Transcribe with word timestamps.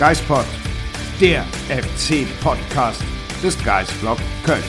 Geispod, 0.00 0.46
der 1.20 1.44
FC-Podcast 1.68 3.02
des 3.42 3.62
Geistblog 3.62 4.16
Köln. 4.46 4.62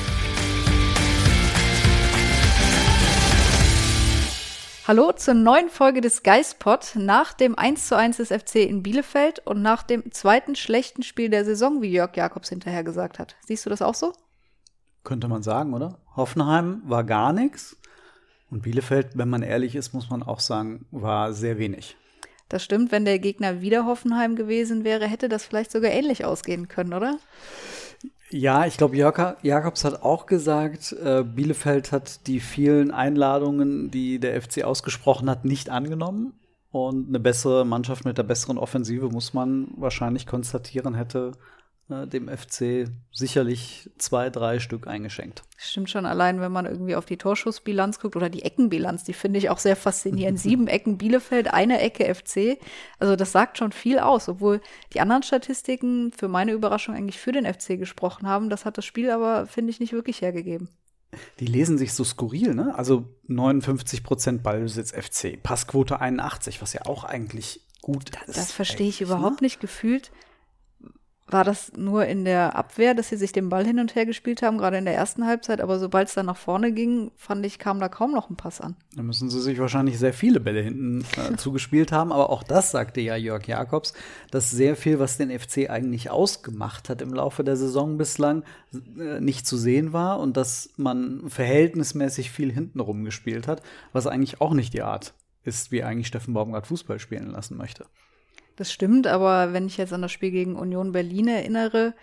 Hallo 4.85 5.13
zur 5.13 5.35
neuen 5.35 5.70
Folge 5.70 6.02
des 6.02 6.23
Geistpod 6.23 6.98
nach 6.98 7.31
dem 7.31 7.55
1:1 7.55 8.17
des 8.17 8.27
FC 8.27 8.55
in 8.55 8.84
Bielefeld 8.84 9.40
und 9.48 9.62
nach 9.62 9.84
dem 9.84 10.12
zweiten 10.12 10.57
schlechten 10.57 11.02
Spiel 11.02 11.30
der 11.30 11.45
Saison, 11.45 11.82
wie 11.82 11.93
Jörg 11.93 12.13
Jakobs 12.18 12.49
hinterher 12.49 12.84
gesagt 12.84 13.18
hat. 13.18 13.38
Siehst 13.48 13.66
du 13.66 13.70
das 13.70 13.82
auch 13.82 13.95
so? 13.95 14.12
Könnte 15.05 15.29
man 15.29 15.43
sagen, 15.43 15.73
oder? 15.73 15.99
Hoffenheim 16.18 16.82
war 16.84 17.05
gar 17.05 17.32
nichts. 17.32 17.77
Und 18.49 18.63
Bielefeld, 18.63 19.18
wenn 19.18 19.29
man 19.29 19.43
ehrlich 19.43 19.77
ist, 19.77 19.93
muss 19.93 20.09
man 20.09 20.23
auch 20.23 20.41
sagen, 20.41 20.88
war 20.91 21.32
sehr 21.32 21.57
wenig. 21.57 21.95
Das 22.52 22.66
stimmt, 22.66 22.91
wenn 22.91 23.05
der 23.05 23.18
Gegner 23.18 23.62
wieder 23.62 23.85
Hoffenheim 23.85 24.35
gewesen 24.35 24.84
wäre, 24.84 25.07
hätte 25.07 25.30
das 25.30 25.46
vielleicht 25.46 25.71
sogar 25.71 25.90
ähnlich 25.90 26.26
ausgehen 26.26 26.68
können, 26.68 26.94
oder? 26.94 27.18
Ja, 28.30 28.66
ich 28.66 28.76
glaube, 28.76 28.98
Jakobs 28.98 29.85
hat 29.85 30.04
auch 30.04 30.26
gesagt, 30.26 30.91
äh, 31.02 31.24
Bielefeld 31.24 31.94
hat 31.94 32.27
die 32.27 32.41
vielen 32.41 32.91
Einladungen, 32.91 33.90
die 33.90 34.20
der 34.20 34.41
FC 34.41 34.66
ausgesprochen 34.66 35.29
hat, 35.29 35.46
nicht 35.46 35.70
angenommen. 35.70 36.34
Und 36.72 37.07
eine 37.07 37.22
bessere 37.22 37.66
Mannschaft 37.66 38.04
mit 38.04 38.18
der 38.18 38.24
besseren 38.24 38.57
Offensive, 38.57 39.07
muss 39.07 39.34
man 39.34 39.70
wahrscheinlich 39.77 40.27
konstatieren, 40.27 40.94
hätte 40.94 41.32
äh, 41.92 42.08
dem 42.08 42.28
FC 42.30 42.90
sicherlich 43.12 43.90
zwei, 43.98 44.30
drei 44.30 44.60
Stück 44.60 44.88
eingeschenkt. 44.88 45.44
Stimmt 45.58 45.90
schon, 45.90 46.06
allein 46.06 46.42
wenn 46.42 46.52
man 46.52 46.66
irgendwie 46.66 46.96
auf 46.96 47.06
die 47.06 47.18
Torschussbilanz 47.18 48.00
guckt 48.00 48.16
oder 48.16 48.30
die 48.30 48.44
Eckenbilanz, 48.44 49.04
die 49.04 49.14
finde 49.14 49.40
ich 49.40 49.50
auch 49.50 49.60
sehr 49.60 49.76
faszinierend. 49.76 50.40
Sieben 50.42 50.68
Ecken 50.68 50.98
Bielefeld, 50.98 51.54
eine 51.54 51.80
Ecke 51.82 52.14
FC. 52.14 52.58
Also 53.00 53.16
das 53.16 53.32
sagt 53.32 53.58
schon 53.58 53.72
viel 53.72 54.00
aus, 54.00 54.30
obwohl 54.30 54.62
die 54.94 55.02
anderen 55.02 55.24
Statistiken 55.24 56.12
für 56.12 56.28
meine 56.28 56.52
Überraschung 56.52 56.96
eigentlich 56.96 57.20
für 57.20 57.32
den 57.32 57.46
FC 57.46 57.78
gesprochen 57.78 58.28
haben. 58.28 58.50
Das 58.50 58.66
hat 58.66 58.78
das 58.78 58.86
Spiel 58.86 59.12
aber, 59.12 59.48
finde 59.48 59.72
ich, 59.72 59.80
nicht 59.80 59.94
wirklich 59.94 60.22
hergegeben. 60.22 60.70
Die 61.40 61.46
lesen 61.46 61.78
sich 61.78 61.94
so 61.94 62.04
skurril, 62.04 62.54
ne? 62.56 62.74
Also 62.76 63.04
59 63.28 64.03
Prozent 64.03 64.44
Ballbesitz 64.44 64.92
FC, 64.92 65.42
Passquote 65.42 66.00
81, 66.00 66.62
was 66.62 66.74
ja 66.74 66.86
auch 66.86 67.03
eigentlich 67.03 67.62
gut 67.81 68.12
Das, 68.14 68.30
ist. 68.30 68.38
das 68.38 68.52
verstehe 68.52 68.88
ich 68.88 69.02
überhaupt 69.02 69.42
ne? 69.42 69.46
nicht 69.46 69.59
gefühlt. 69.59 70.12
War 71.28 71.46
das 71.46 71.72
nur 71.78 72.06
in 72.08 72.25
der 72.25 72.58
Abwehr, 72.58 72.94
dass 72.94 73.09
sie 73.09 73.16
sich 73.16 73.31
den 73.31 73.47
Ball 73.47 73.66
hin 73.66 73.80
und 73.80 73.96
her 73.96 74.06
gespielt 74.06 74.41
haben, 74.41 74.58
gerade 74.58 74.78
in 74.78 74.86
der 74.86 74.96
ersten 74.96 75.25
Halbzeit, 75.25 75.62
aber 75.62 75.80
sobald 75.80 76.09
es 76.09 76.13
dann 76.13 76.25
nach 76.25 76.36
vorne 76.36 76.74
ging, 76.74 77.12
fand 77.16 77.46
ich, 77.46 77.58
kam 77.58 77.80
da 77.80 77.88
kaum 77.88 78.12
noch 78.12 78.30
ein 78.30 78.36
Pass 78.36 78.59
an. 78.59 78.75
Da 78.96 79.02
müssen 79.02 79.30
sie 79.30 79.40
sich 79.40 79.58
wahrscheinlich 79.59 79.97
sehr 79.97 80.13
viele 80.13 80.41
Bälle 80.41 80.62
hinten 80.62 81.06
äh, 81.16 81.36
zugespielt 81.38 81.91
haben. 81.91 82.12
Aber 82.12 82.30
auch 82.31 82.44
das 82.44 82.72
sagte 82.72 83.00
ja 83.00 83.16
Jörg 83.16 83.47
Jakobs, 83.47 83.94
dass 84.30 84.52
sehr 84.52 84.75
viel, 84.75 85.00
was 85.00 85.18
den 85.18 85.29
FC 85.29 85.69
eigentlich 85.69 86.09
ausgemacht 86.09 86.90
hat 86.90 87.01
im 87.01 87.13
Laufe 87.13 87.44
der 87.44 87.56
Saison 87.56 87.97
bislang, 87.97 88.44
äh, 88.74 89.22
nicht 89.22 89.47
zu 89.47 89.56
sehen 89.56 89.94
war 89.94 90.19
und 90.19 90.35
dass 90.35 90.72
man 90.75 91.29
verhältnismäßig 91.29 92.31
viel 92.31 92.51
hintenrum 92.51 93.06
gespielt 93.06 93.47
hat, 93.47 93.62
was 93.94 94.07
eigentlich 94.07 94.41
auch 94.41 94.53
nicht 94.53 94.74
die 94.74 94.81
Art 94.81 95.13
ist, 95.44 95.72
wie 95.72 95.84
eigentlich 95.84 96.07
Steffen 96.07 96.34
Baumgart 96.34 96.68
Fußball 96.68 97.00
spielen 97.00 97.31
lassen 97.31 97.57
möchte. 97.57 97.85
Das 98.56 98.72
stimmt, 98.72 99.07
aber 99.07 99.53
wenn 99.53 99.67
ich 99.67 99.78
jetzt 99.78 99.94
an 99.94 100.01
das 100.01 100.12
Spiel 100.12 100.31
gegen 100.31 100.56
Union 100.56 100.91
Berlin 100.91 101.28
erinnere, 101.28 101.94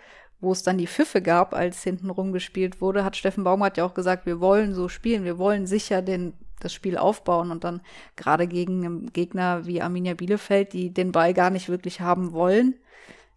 wo 0.41 0.51
es 0.51 0.63
dann 0.63 0.77
die 0.77 0.87
Pfiffe 0.87 1.21
gab, 1.21 1.53
als 1.53 1.83
hinten 1.83 2.09
rumgespielt 2.09 2.81
wurde, 2.81 3.03
hat 3.03 3.15
Steffen 3.15 3.43
Baumgart 3.43 3.77
ja 3.77 3.85
auch 3.85 3.93
gesagt, 3.93 4.25
wir 4.25 4.39
wollen 4.39 4.73
so 4.73 4.87
spielen, 4.87 5.25
wir 5.25 5.37
wollen 5.37 5.67
sicher 5.67 6.01
den, 6.01 6.33
das 6.59 6.73
Spiel 6.73 6.97
aufbauen 6.97 7.51
und 7.51 7.63
dann 7.63 7.81
gerade 8.15 8.47
gegen 8.47 8.85
einen 8.85 9.13
Gegner 9.13 9.65
wie 9.65 9.81
Arminia 9.81 10.13
Bielefeld, 10.13 10.73
die 10.73 10.93
den 10.93 11.11
Ball 11.11 11.33
gar 11.33 11.49
nicht 11.49 11.69
wirklich 11.69 12.01
haben 12.01 12.31
wollen, 12.31 12.75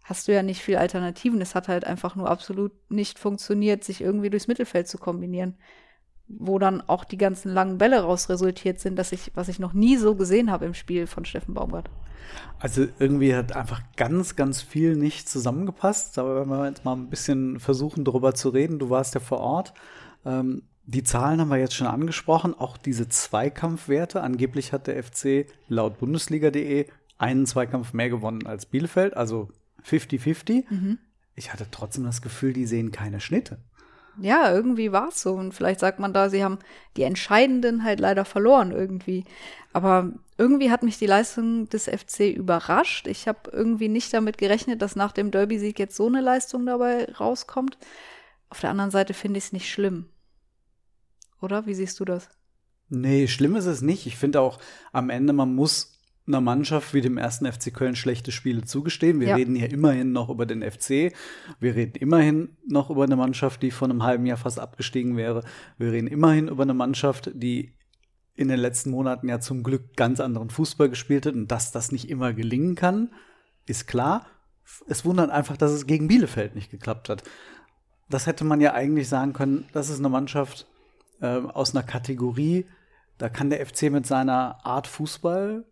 hast 0.03 0.27
du 0.27 0.33
ja 0.33 0.43
nicht 0.43 0.61
viel 0.61 0.77
Alternativen. 0.77 1.41
Es 1.41 1.55
hat 1.55 1.67
halt 1.67 1.85
einfach 1.85 2.15
nur 2.15 2.29
absolut 2.29 2.71
nicht 2.89 3.19
funktioniert, 3.19 3.83
sich 3.83 4.01
irgendwie 4.01 4.29
durchs 4.29 4.47
Mittelfeld 4.47 4.87
zu 4.87 4.97
kombinieren. 4.97 5.55
Wo 6.27 6.57
dann 6.59 6.81
auch 6.81 7.03
die 7.03 7.17
ganzen 7.17 7.53
langen 7.53 7.77
Bälle 7.77 8.01
raus 8.01 8.29
resultiert 8.29 8.79
sind, 8.79 8.97
dass 8.97 9.11
ich, 9.11 9.31
was 9.35 9.49
ich 9.49 9.59
noch 9.59 9.73
nie 9.73 9.97
so 9.97 10.15
gesehen 10.15 10.51
habe 10.51 10.65
im 10.65 10.73
Spiel 10.73 11.07
von 11.07 11.25
Steffen 11.25 11.53
Baumgart. 11.53 11.89
Also 12.59 12.85
irgendwie 12.99 13.35
hat 13.35 13.55
einfach 13.55 13.81
ganz, 13.97 14.35
ganz 14.35 14.61
viel 14.61 14.95
nicht 14.95 15.27
zusammengepasst. 15.27 16.17
Aber 16.17 16.41
wenn 16.41 16.49
wir 16.49 16.67
jetzt 16.67 16.85
mal 16.85 16.93
ein 16.93 17.09
bisschen 17.09 17.59
versuchen, 17.59 18.05
darüber 18.05 18.33
zu 18.35 18.49
reden, 18.49 18.79
du 18.79 18.89
warst 18.89 19.15
ja 19.15 19.19
vor 19.19 19.39
Ort. 19.39 19.73
Ähm, 20.25 20.63
die 20.85 21.03
Zahlen 21.03 21.39
haben 21.39 21.49
wir 21.49 21.57
jetzt 21.57 21.75
schon 21.75 21.87
angesprochen, 21.87 22.53
auch 22.53 22.77
diese 22.77 23.07
Zweikampfwerte. 23.07 24.21
Angeblich 24.21 24.73
hat 24.73 24.87
der 24.87 25.01
FC 25.01 25.47
laut 25.67 25.99
Bundesliga.de 25.99 26.87
einen 27.17 27.45
Zweikampf 27.45 27.93
mehr 27.93 28.09
gewonnen 28.09 28.45
als 28.45 28.65
Bielefeld, 28.65 29.15
also 29.15 29.49
50-50. 29.87 30.65
Ich 31.35 31.53
hatte 31.53 31.67
trotzdem 31.71 32.03
das 32.03 32.21
Gefühl, 32.21 32.53
die 32.53 32.65
sehen 32.65 32.91
keine 32.91 33.19
Schnitte. 33.21 33.59
Ja, 34.19 34.53
irgendwie 34.53 34.91
war 34.91 35.09
es 35.09 35.21
so. 35.21 35.33
Und 35.33 35.53
vielleicht 35.53 35.79
sagt 35.79 35.99
man 35.99 36.13
da, 36.13 36.29
sie 36.29 36.43
haben 36.43 36.59
die 36.97 37.03
Entscheidenden 37.03 37.83
halt 37.83 37.99
leider 37.99 38.25
verloren 38.25 38.71
irgendwie. 38.71 39.25
Aber 39.73 40.11
irgendwie 40.37 40.69
hat 40.71 40.83
mich 40.83 40.99
die 40.99 41.07
Leistung 41.07 41.67
des 41.69 41.85
FC 41.85 42.31
überrascht. 42.31 43.07
Ich 43.07 43.27
habe 43.27 43.49
irgendwie 43.51 43.89
nicht 43.89 44.13
damit 44.13 44.37
gerechnet, 44.37 44.81
dass 44.81 44.95
nach 44.95 45.11
dem 45.11 45.31
Derby-Sieg 45.31 45.79
jetzt 45.79 45.95
so 45.95 46.07
eine 46.07 46.21
Leistung 46.21 46.65
dabei 46.65 47.11
rauskommt. 47.13 47.77
Auf 48.49 48.59
der 48.59 48.69
anderen 48.69 48.91
Seite 48.91 49.13
finde 49.13 49.39
ich 49.39 49.45
es 49.45 49.53
nicht 49.53 49.71
schlimm. 49.71 50.09
Oder? 51.41 51.65
Wie 51.65 51.73
siehst 51.73 51.99
du 51.99 52.05
das? 52.05 52.29
Nee, 52.89 53.27
schlimm 53.27 53.55
ist 53.55 53.65
es 53.65 53.81
nicht. 53.81 54.05
Ich 54.05 54.15
finde 54.15 54.41
auch 54.41 54.59
am 54.91 55.09
Ende, 55.09 55.33
man 55.33 55.55
muss 55.55 55.92
einer 56.25 56.41
Mannschaft 56.41 56.93
wie 56.93 57.01
dem 57.01 57.17
ersten 57.17 57.45
FC 57.51 57.73
Köln 57.73 57.95
schlechte 57.95 58.31
Spiele 58.31 58.63
zugestehen. 58.63 59.19
Wir 59.19 59.29
Ja. 59.29 59.35
reden 59.35 59.55
hier 59.55 59.69
immerhin 59.71 60.11
noch 60.13 60.29
über 60.29 60.45
den 60.45 60.61
FC. 60.61 61.11
Wir 61.59 61.75
reden 61.75 61.95
immerhin 61.99 62.55
noch 62.67 62.89
über 62.89 63.03
eine 63.03 63.15
Mannschaft, 63.17 63.61
die 63.61 63.71
vor 63.71 63.89
einem 63.89 64.03
halben 64.03 64.25
Jahr 64.25 64.37
fast 64.37 64.59
abgestiegen 64.59 65.17
wäre. 65.17 65.43
Wir 65.77 65.91
reden 65.91 66.07
immerhin 66.07 66.47
über 66.47 66.63
eine 66.63 66.73
Mannschaft, 66.73 67.31
die 67.33 67.73
in 68.35 68.47
den 68.47 68.59
letzten 68.59 68.89
Monaten 68.91 69.27
ja 69.27 69.39
zum 69.39 69.63
Glück 69.63 69.95
ganz 69.95 70.19
anderen 70.19 70.49
Fußball 70.49 70.89
gespielt 70.89 71.25
hat 71.25 71.33
und 71.35 71.49
dass 71.51 71.71
das 71.71 71.91
nicht 71.91 72.09
immer 72.09 72.33
gelingen 72.33 72.75
kann, 72.75 73.11
ist 73.67 73.87
klar. 73.87 74.25
Es 74.87 75.03
wundert 75.05 75.29
einfach, 75.29 75.57
dass 75.57 75.71
es 75.71 75.85
gegen 75.85 76.07
Bielefeld 76.07 76.55
nicht 76.55 76.71
geklappt 76.71 77.09
hat. 77.09 77.23
Das 78.09 78.25
hätte 78.27 78.43
man 78.45 78.61
ja 78.61 78.73
eigentlich 78.73 79.07
sagen 79.09 79.33
können, 79.33 79.65
das 79.73 79.89
ist 79.89 79.99
eine 79.99 80.09
Mannschaft 80.09 80.67
äh, 81.21 81.27
aus 81.37 81.75
einer 81.75 81.83
Kategorie, 81.83 82.65
da 83.17 83.29
kann 83.29 83.49
der 83.49 83.63
FC 83.65 83.83
mit 83.91 84.07
seiner 84.07 84.65
Art 84.65 84.87
Fußball 84.87 85.63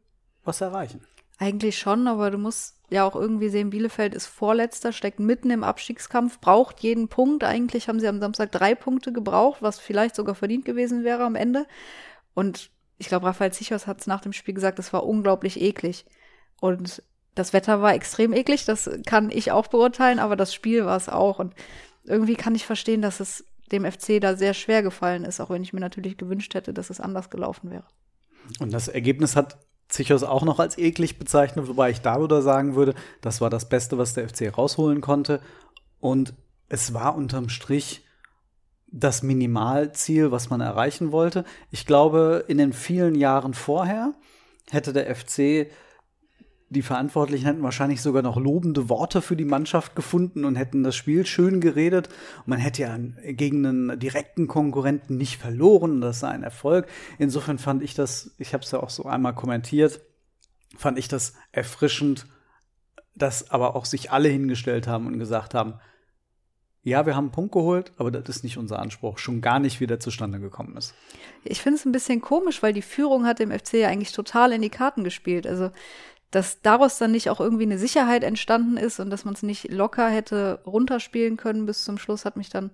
was 0.44 0.62
erreichen. 0.62 1.02
Eigentlich 1.38 1.80
schon, 1.80 2.08
aber 2.08 2.30
du 2.30 2.38
musst 2.38 2.76
ja 2.90 3.04
auch 3.04 3.16
irgendwie 3.16 3.50
sehen, 3.50 3.72
Bielefeld 3.72 4.14
ist 4.14 4.28
Vorletzter, 4.28 4.92
steckt 4.92 5.20
mitten 5.20 5.50
im 5.50 5.64
Abstiegskampf, 5.64 6.40
braucht 6.40 6.82
jeden 6.82 7.08
Punkt. 7.08 7.44
Eigentlich 7.44 7.88
haben 7.88 8.00
sie 8.00 8.08
am 8.08 8.20
Samstag 8.20 8.52
drei 8.52 8.76
Punkte 8.76 9.12
gebraucht, 9.12 9.62
was 9.62 9.80
vielleicht 9.80 10.16
sogar 10.16 10.36
verdient 10.36 10.66
gewesen 10.66 11.04
wäre 11.04 11.24
am 11.24 11.36
Ende. 11.36 11.66
Und 12.34 12.70
ich 12.98 13.08
glaube, 13.08 13.26
Raphael 13.26 13.54
Zichos 13.54 13.88
hat 13.88 14.02
es 14.02 14.08
nach 14.08 14.22
dem 14.22 14.34
Spiel 14.34 14.54
gesagt, 14.54 14.78
es 14.78 14.94
war 14.94 15.06
unglaublich 15.06 15.60
eklig. 15.60 16.06
Und 16.60 17.02
das 17.34 17.54
Wetter 17.54 17.82
war 17.82 17.96
extrem 17.96 18.34
eklig, 18.34 18.66
das 18.66 18.90
kann 19.06 19.32
ich 19.32 19.52
auch 19.52 19.68
beurteilen, 19.68 20.20
aber 20.20 20.36
das 20.36 20.54
Spiel 20.54 20.86
war 20.86 20.98
es 20.98 21.10
auch. 21.10 21.40
Und 21.40 21.56
irgendwie 22.04 22.36
kann 22.36 22.56
ich 22.56 22.66
verstehen, 22.66 23.02
dass 23.02 23.20
es 23.20 23.46
dem 23.72 23.90
FC 23.90 24.20
da 24.20 24.36
sehr 24.36 24.54
schwer 24.54 24.84
gefallen 24.84 25.24
ist, 25.24 25.40
auch 25.40 25.50
wenn 25.50 25.64
ich 25.64 25.74
mir 25.74 25.80
natürlich 25.80 26.18
gewünscht 26.18 26.54
hätte, 26.54 26.74
dass 26.74 26.90
es 26.90 27.00
anders 27.00 27.30
gelaufen 27.30 27.72
wäre. 27.72 27.86
Und 28.60 28.74
das 28.74 28.88
Ergebnis 28.88 29.36
hat 29.36 29.58
Zichos 30.02 30.24
auch 30.24 30.44
noch 30.44 30.60
als 30.60 30.80
eklig 30.80 31.20
bezeichnet, 31.20 31.68
wobei 31.68 31.92
ich 31.92 32.02
darüber 32.02 32.42
sagen 32.42 32.76
würde, 32.76 32.96
das 33.22 33.40
war 33.40 33.52
das 33.52 33.70
Beste, 33.70 34.00
was 34.00 34.14
der 34.14 34.28
FC 34.28 34.58
rausholen 34.58 35.00
konnte. 35.00 35.40
Und 36.00 36.34
es 36.70 36.96
war 36.96 37.16
unterm 37.16 37.50
Strich 37.50 38.04
das 38.88 39.22
Minimalziel, 39.22 40.32
was 40.32 40.50
man 40.50 40.60
erreichen 40.60 41.12
wollte. 41.12 41.46
Ich 41.70 41.86
glaube, 41.86 42.46
in 42.48 42.58
den 42.58 42.74
vielen 42.74 43.14
Jahren 43.14 43.54
vorher 43.54 44.14
hätte 44.72 44.92
der 44.92 45.16
FC 45.16 45.68
die 46.72 46.82
Verantwortlichen 46.82 47.46
hätten 47.46 47.64
wahrscheinlich 47.64 48.02
sogar 48.02 48.22
noch 48.22 48.38
lobende 48.38 48.88
Worte 48.88 49.22
für 49.22 49.36
die 49.36 49.44
Mannschaft 49.44 49.94
gefunden 49.94 50.46
und 50.46 50.56
hätten 50.56 50.84
das 50.84 50.96
Spiel 50.96 51.26
schön 51.26 51.60
geredet. 51.60 52.08
Man 52.46 52.60
hätte 52.60 52.84
ja 52.84 52.98
gegen 53.34 53.66
einen 53.66 54.00
direkten 54.00 54.48
Konkurrenten 54.48 55.18
nicht 55.18 55.36
verloren. 55.36 56.00
Das 56.00 56.22
sei 56.22 56.30
ein 56.30 56.44
Erfolg. 56.44 56.88
Insofern 57.20 57.58
fand 57.58 57.84
ich 57.84 57.94
das, 57.94 58.32
ich 58.38 58.54
habe 58.54 58.64
es 58.64 58.72
ja 58.72 58.82
auch 58.82 58.90
so 58.90 59.04
einmal 59.04 59.36
kommentiert, 59.36 60.00
fand 60.78 60.98
ich 60.98 61.10
das 61.10 61.34
erfrischend, 61.52 62.26
dass 63.16 63.52
aber 63.52 63.76
auch 63.76 63.84
sich 63.84 64.12
alle 64.12 64.30
hingestellt 64.30 64.88
haben 64.88 65.08
und 65.08 65.20
gesagt 65.20 65.54
haben, 65.54 65.74
ja, 66.84 67.06
wir 67.06 67.18
haben 67.18 67.26
einen 67.26 67.32
Punkt 67.34 67.52
geholt, 67.52 67.92
aber 67.98 68.12
das 68.12 68.38
ist 68.38 68.44
nicht 68.46 68.58
unser 68.58 68.80
Anspruch. 68.80 69.18
Schon 69.18 69.42
gar 69.42 69.60
nicht, 69.60 69.82
wie 69.82 69.88
der 69.88 70.00
zustande 70.00 70.40
gekommen 70.40 70.78
ist. 70.78 70.96
Ich 71.44 71.62
finde 71.62 71.78
es 71.78 71.86
ein 71.86 71.92
bisschen 71.92 72.22
komisch, 72.22 72.64
weil 72.64 72.72
die 72.72 72.82
Führung 72.82 73.26
hat 73.26 73.40
dem 73.40 73.52
FC 73.52 73.74
ja 73.74 73.90
eigentlich 73.90 74.14
total 74.14 74.54
in 74.54 74.62
die 74.62 74.70
Karten 74.70 75.04
gespielt. 75.04 75.46
Also, 75.46 75.70
dass 76.32 76.62
daraus 76.62 76.98
dann 76.98 77.12
nicht 77.12 77.30
auch 77.30 77.40
irgendwie 77.40 77.64
eine 77.64 77.78
Sicherheit 77.78 78.24
entstanden 78.24 78.78
ist 78.78 79.00
und 79.00 79.10
dass 79.10 79.26
man 79.26 79.34
es 79.34 79.44
nicht 79.44 79.72
locker 79.72 80.10
hätte 80.10 80.62
runterspielen 80.66 81.38
können 81.38 81.66
bis 81.66 81.84
zum 81.84 81.98
Schluss, 81.98 82.26
hat 82.26 82.38
mich 82.38 82.50
dann 82.50 82.72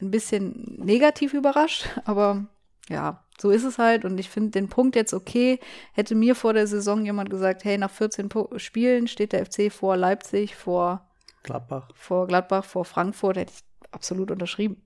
ein 0.00 0.10
bisschen 0.10 0.76
negativ 0.78 1.32
überrascht. 1.32 1.88
Aber 2.04 2.46
ja, 2.88 3.22
so 3.38 3.50
ist 3.50 3.64
es 3.64 3.78
halt. 3.78 4.04
Und 4.04 4.18
ich 4.18 4.28
finde 4.28 4.50
den 4.50 4.68
Punkt 4.68 4.96
jetzt 4.96 5.14
okay. 5.14 5.60
Hätte 5.92 6.14
mir 6.14 6.34
vor 6.34 6.52
der 6.52 6.66
Saison 6.66 7.04
jemand 7.04 7.30
gesagt, 7.30 7.64
hey, 7.64 7.78
nach 7.78 7.90
14 7.90 8.28
Spielen 8.56 9.08
steht 9.08 9.32
der 9.32 9.46
FC 9.46 9.72
vor 9.72 9.96
Leipzig, 9.96 10.56
vor 10.56 11.06
Gladbach. 11.42 11.88
Vor 11.94 12.26
Gladbach, 12.26 12.64
vor 12.64 12.84
Frankfurt 12.84 13.36
hätte 13.36 13.52
ich 13.54 13.92
absolut 13.92 14.30
unterschrieben. 14.32 14.82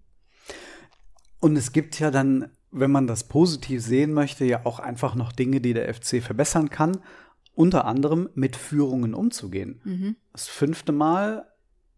Und 1.41 1.57
es 1.57 1.73
gibt 1.73 1.99
ja 1.99 2.11
dann, 2.11 2.51
wenn 2.71 2.91
man 2.91 3.07
das 3.07 3.25
positiv 3.25 3.83
sehen 3.83 4.13
möchte, 4.13 4.45
ja 4.45 4.61
auch 4.65 4.79
einfach 4.79 5.15
noch 5.15 5.33
Dinge, 5.33 5.63
die 5.63 5.73
der 5.73 5.93
FC 5.93 6.23
verbessern 6.23 6.69
kann. 6.69 6.99
Unter 7.61 7.85
anderem 7.85 8.31
mit 8.35 8.57
Führungen 8.57 9.15
umzugehen. 9.15 9.81
Mhm. 9.85 10.17
Das 10.33 10.49
fünfte 10.49 10.93
Mal 10.93 11.47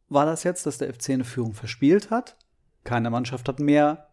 war 0.09 0.27
das 0.27 0.43
jetzt, 0.43 0.67
dass 0.67 0.79
der 0.79 0.93
FC 0.93 1.11
eine 1.11 1.25
Führung 1.25 1.55
verspielt 1.55 2.11
hat. 2.11 2.37
Keine 2.85 3.11
Mannschaft 3.11 3.49
hat 3.49 3.61
mehr 3.61 4.09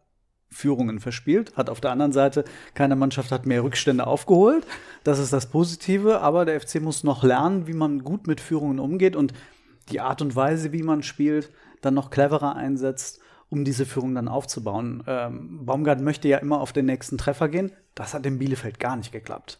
Führungen 0.51 0.99
verspielt, 0.99 1.55
hat 1.57 1.69
auf 1.69 1.81
der 1.81 1.91
anderen 1.91 2.11
Seite 2.11 2.43
keine 2.73 2.95
Mannschaft 2.95 3.31
hat 3.31 3.45
mehr 3.45 3.63
Rückstände 3.63 4.05
aufgeholt. 4.05 4.65
Das 5.03 5.19
ist 5.19 5.33
das 5.33 5.47
Positive, 5.47 6.21
aber 6.21 6.45
der 6.45 6.59
FC 6.59 6.81
muss 6.81 7.03
noch 7.03 7.23
lernen, 7.23 7.67
wie 7.67 7.73
man 7.73 8.03
gut 8.03 8.27
mit 8.27 8.41
Führungen 8.41 8.79
umgeht 8.79 9.15
und 9.15 9.33
die 9.89 10.01
Art 10.01 10.21
und 10.21 10.35
Weise, 10.35 10.71
wie 10.71 10.83
man 10.83 11.03
spielt, 11.03 11.51
dann 11.81 11.93
noch 11.93 12.09
cleverer 12.09 12.55
einsetzt, 12.55 13.21
um 13.49 13.65
diese 13.65 13.85
Führung 13.85 14.13
dann 14.15 14.27
aufzubauen. 14.27 15.03
Ähm, 15.07 15.65
Baumgart 15.65 16.01
möchte 16.01 16.27
ja 16.27 16.37
immer 16.37 16.61
auf 16.61 16.73
den 16.73 16.85
nächsten 16.85 17.17
Treffer 17.17 17.49
gehen. 17.49 17.71
Das 17.95 18.13
hat 18.13 18.25
in 18.25 18.37
Bielefeld 18.37 18.79
gar 18.79 18.95
nicht 18.95 19.11
geklappt. 19.11 19.59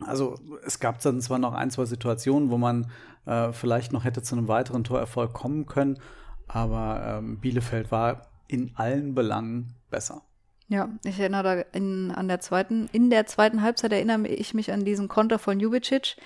Also 0.00 0.38
es 0.64 0.78
gab 0.78 1.00
dann 1.00 1.20
zwar 1.20 1.38
noch 1.38 1.54
ein, 1.54 1.70
zwei 1.70 1.86
Situationen, 1.86 2.50
wo 2.50 2.58
man 2.58 2.90
äh, 3.24 3.52
vielleicht 3.52 3.92
noch 3.92 4.04
hätte 4.04 4.22
zu 4.22 4.36
einem 4.36 4.48
weiteren 4.48 4.84
Torerfolg 4.84 5.32
kommen 5.32 5.66
können, 5.66 5.98
aber 6.48 7.18
ähm, 7.18 7.38
Bielefeld 7.40 7.90
war 7.90 8.28
in 8.48 8.72
allen 8.76 9.14
Belangen 9.14 9.74
besser. 9.90 10.22
Ja, 10.68 10.88
ich 11.04 11.18
erinnere 11.18 11.42
da 11.42 11.78
in, 11.78 12.10
an 12.10 12.28
der 12.28 12.40
zweiten, 12.40 12.88
in 12.92 13.08
der 13.08 13.26
zweiten 13.26 13.62
Halbzeit 13.62 13.92
erinnere 13.92 14.28
ich 14.28 14.52
mich 14.52 14.72
an 14.72 14.84
diesen 14.84 15.08
Konter 15.08 15.38
von 15.38 15.60
Jubicic, 15.60 16.16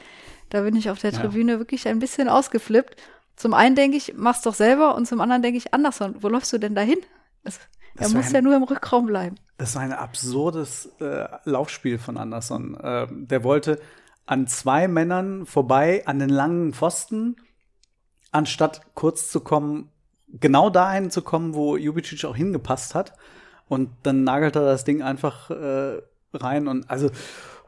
da 0.49 0.63
bin 0.63 0.75
ich 0.77 0.91
auf 0.91 0.99
der 0.99 1.13
Tribüne 1.13 1.53
ja. 1.53 1.59
wirklich 1.59 1.87
ein 1.87 2.01
bisschen 2.01 2.29
ausgeflippt. 2.29 2.97
Zum 3.37 3.55
einen 3.55 3.77
denke 3.77 3.97
ich, 3.97 4.15
mach's 4.17 4.43
doch 4.43 4.55
selber 4.55 4.97
und 4.97 5.07
zum 5.07 5.21
anderen 5.21 5.43
denke 5.43 5.59
ich, 5.59 5.73
Anderson, 5.73 6.17
wo 6.21 6.29
läufst 6.29 6.53
du 6.53 6.59
denn 6.59 6.75
dahin? 6.75 6.99
Es, 7.45 7.61
er 7.97 8.09
muss 8.11 8.27
ein, 8.27 8.35
ja 8.35 8.43
nur 8.43 8.57
im 8.57 8.63
Rückraum 8.63 9.07
bleiben. 9.07 9.37
Das 9.59 9.75
war 9.75 9.83
ein 9.83 9.93
absurdes 9.93 10.87
äh, 11.01 11.27
Laufspiel 11.45 11.99
von 11.99 12.17
Anderson. 12.17 12.79
Äh, 12.81 13.07
der 13.11 13.45
wollte 13.45 13.81
an 14.27 14.47
zwei 14.47 14.89
Männern 14.89 15.47
vorbei, 15.47 16.03
an 16.07 16.19
den 16.19 16.31
langen 16.31 16.73
Pfosten, 16.73 17.37
anstatt 18.31 18.83
kurz 18.95 19.31
zu 19.31 19.41
kommen, 19.41 19.91
genau 20.29 20.71
dahin 20.71 21.11
zu 21.11 21.23
kommen, 21.23 21.55
wo 21.55 21.77
Jubicic 21.77 22.25
auch 22.25 22.37
hingepasst 22.37 22.95
hat. 22.95 23.13
Und 23.69 23.91
dann 24.03 24.25
nagelt 24.25 24.57
er 24.57 24.65
das 24.65 24.85
Ding 24.85 25.03
einfach 25.03 25.51
äh, 25.51 26.01
rein 26.33 26.69
und 26.69 26.89
also 26.89 27.11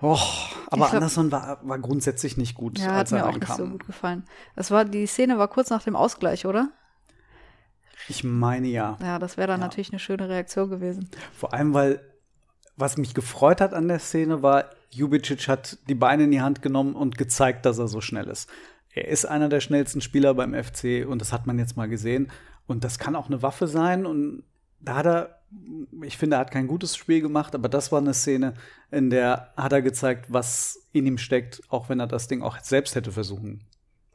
Oh, 0.04 0.19
aber 0.66 0.86
glaub, 0.86 0.94
Anderson 0.94 1.30
war, 1.30 1.60
war 1.62 1.78
grundsätzlich 1.78 2.36
nicht 2.36 2.56
gut. 2.56 2.80
Ja, 2.80 2.94
hat 2.94 3.12
mir 3.12 3.24
auch 3.24 3.32
nicht 3.38 3.54
so 3.54 3.64
gut 3.64 3.86
gefallen. 3.86 4.24
Es 4.56 4.72
war, 4.72 4.84
die 4.84 5.06
Szene 5.06 5.38
war 5.38 5.46
kurz 5.46 5.70
nach 5.70 5.84
dem 5.84 5.94
Ausgleich, 5.94 6.44
oder? 6.44 6.70
Ich 8.12 8.24
meine 8.24 8.68
ja. 8.68 8.98
Ja, 9.00 9.18
das 9.18 9.38
wäre 9.38 9.48
dann 9.48 9.60
ja. 9.60 9.66
natürlich 9.66 9.90
eine 9.90 9.98
schöne 9.98 10.28
Reaktion 10.28 10.68
gewesen. 10.68 11.08
Vor 11.32 11.54
allem, 11.54 11.72
weil 11.72 12.00
was 12.76 12.98
mich 12.98 13.14
gefreut 13.14 13.60
hat 13.60 13.72
an 13.72 13.88
der 13.88 13.98
Szene 13.98 14.42
war, 14.42 14.66
Jubicic 14.90 15.48
hat 15.48 15.78
die 15.88 15.94
Beine 15.94 16.24
in 16.24 16.30
die 16.30 16.42
Hand 16.42 16.60
genommen 16.60 16.94
und 16.94 17.16
gezeigt, 17.16 17.64
dass 17.64 17.78
er 17.78 17.88
so 17.88 18.00
schnell 18.00 18.28
ist. 18.28 18.50
Er 18.94 19.08
ist 19.08 19.24
einer 19.24 19.48
der 19.48 19.60
schnellsten 19.60 20.02
Spieler 20.02 20.34
beim 20.34 20.52
FC 20.52 21.06
und 21.08 21.20
das 21.20 21.32
hat 21.32 21.46
man 21.46 21.58
jetzt 21.58 21.76
mal 21.76 21.88
gesehen. 21.88 22.30
Und 22.66 22.84
das 22.84 22.98
kann 22.98 23.16
auch 23.16 23.28
eine 23.28 23.42
Waffe 23.42 23.66
sein. 23.66 24.04
Und 24.04 24.44
da 24.80 24.96
hat 24.96 25.06
er 25.06 25.42
ich 26.02 26.16
finde, 26.16 26.36
er 26.36 26.40
hat 26.40 26.50
kein 26.50 26.66
gutes 26.66 26.96
Spiel 26.96 27.20
gemacht, 27.20 27.54
aber 27.54 27.68
das 27.68 27.92
war 27.92 28.00
eine 28.00 28.14
Szene, 28.14 28.54
in 28.90 29.10
der 29.10 29.52
hat 29.56 29.72
er 29.72 29.82
gezeigt, 29.82 30.26
was 30.28 30.88
in 30.92 31.06
ihm 31.06 31.18
steckt, 31.18 31.62
auch 31.68 31.88
wenn 31.88 32.00
er 32.00 32.06
das 32.06 32.26
Ding 32.26 32.42
auch 32.42 32.58
selbst 32.60 32.94
hätte 32.94 33.12
versuchen 33.12 33.64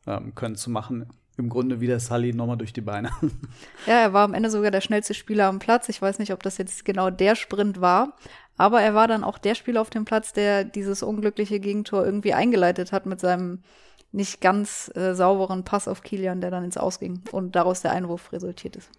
ähm, 0.05 0.33
können 0.35 0.55
zu 0.55 0.69
machen. 0.69 1.07
Im 1.37 1.49
Grunde 1.49 1.79
wie 1.79 1.87
der 1.87 1.99
Sully 1.99 2.33
nochmal 2.33 2.57
durch 2.57 2.73
die 2.73 2.81
Beine. 2.81 3.11
Ja, 3.85 3.99
er 3.99 4.13
war 4.13 4.25
am 4.25 4.33
Ende 4.33 4.49
sogar 4.49 4.71
der 4.71 4.81
schnellste 4.81 5.13
Spieler 5.13 5.47
am 5.47 5.59
Platz. 5.59 5.87
Ich 5.87 6.01
weiß 6.01 6.19
nicht, 6.19 6.33
ob 6.33 6.43
das 6.43 6.57
jetzt 6.57 6.83
genau 6.83 7.09
der 7.09 7.35
Sprint 7.35 7.79
war, 7.79 8.13
aber 8.57 8.81
er 8.81 8.95
war 8.95 9.07
dann 9.07 9.23
auch 9.23 9.37
der 9.37 9.55
Spieler 9.55 9.81
auf 9.81 9.89
dem 9.89 10.03
Platz, 10.03 10.33
der 10.33 10.63
dieses 10.63 11.03
unglückliche 11.03 11.59
Gegentor 11.59 12.03
irgendwie 12.03 12.33
eingeleitet 12.33 12.91
hat 12.91 13.05
mit 13.05 13.19
seinem 13.19 13.63
nicht 14.11 14.41
ganz 14.41 14.91
äh, 14.95 15.13
sauberen 15.13 15.63
Pass 15.63 15.87
auf 15.87 16.01
Kilian, 16.01 16.41
der 16.41 16.51
dann 16.51 16.63
ins 16.63 16.77
Ausging 16.77 17.21
und 17.31 17.55
daraus 17.55 17.81
der 17.81 17.91
Einwurf 17.91 18.31
resultiert 18.31 18.75
ist. 18.75 18.89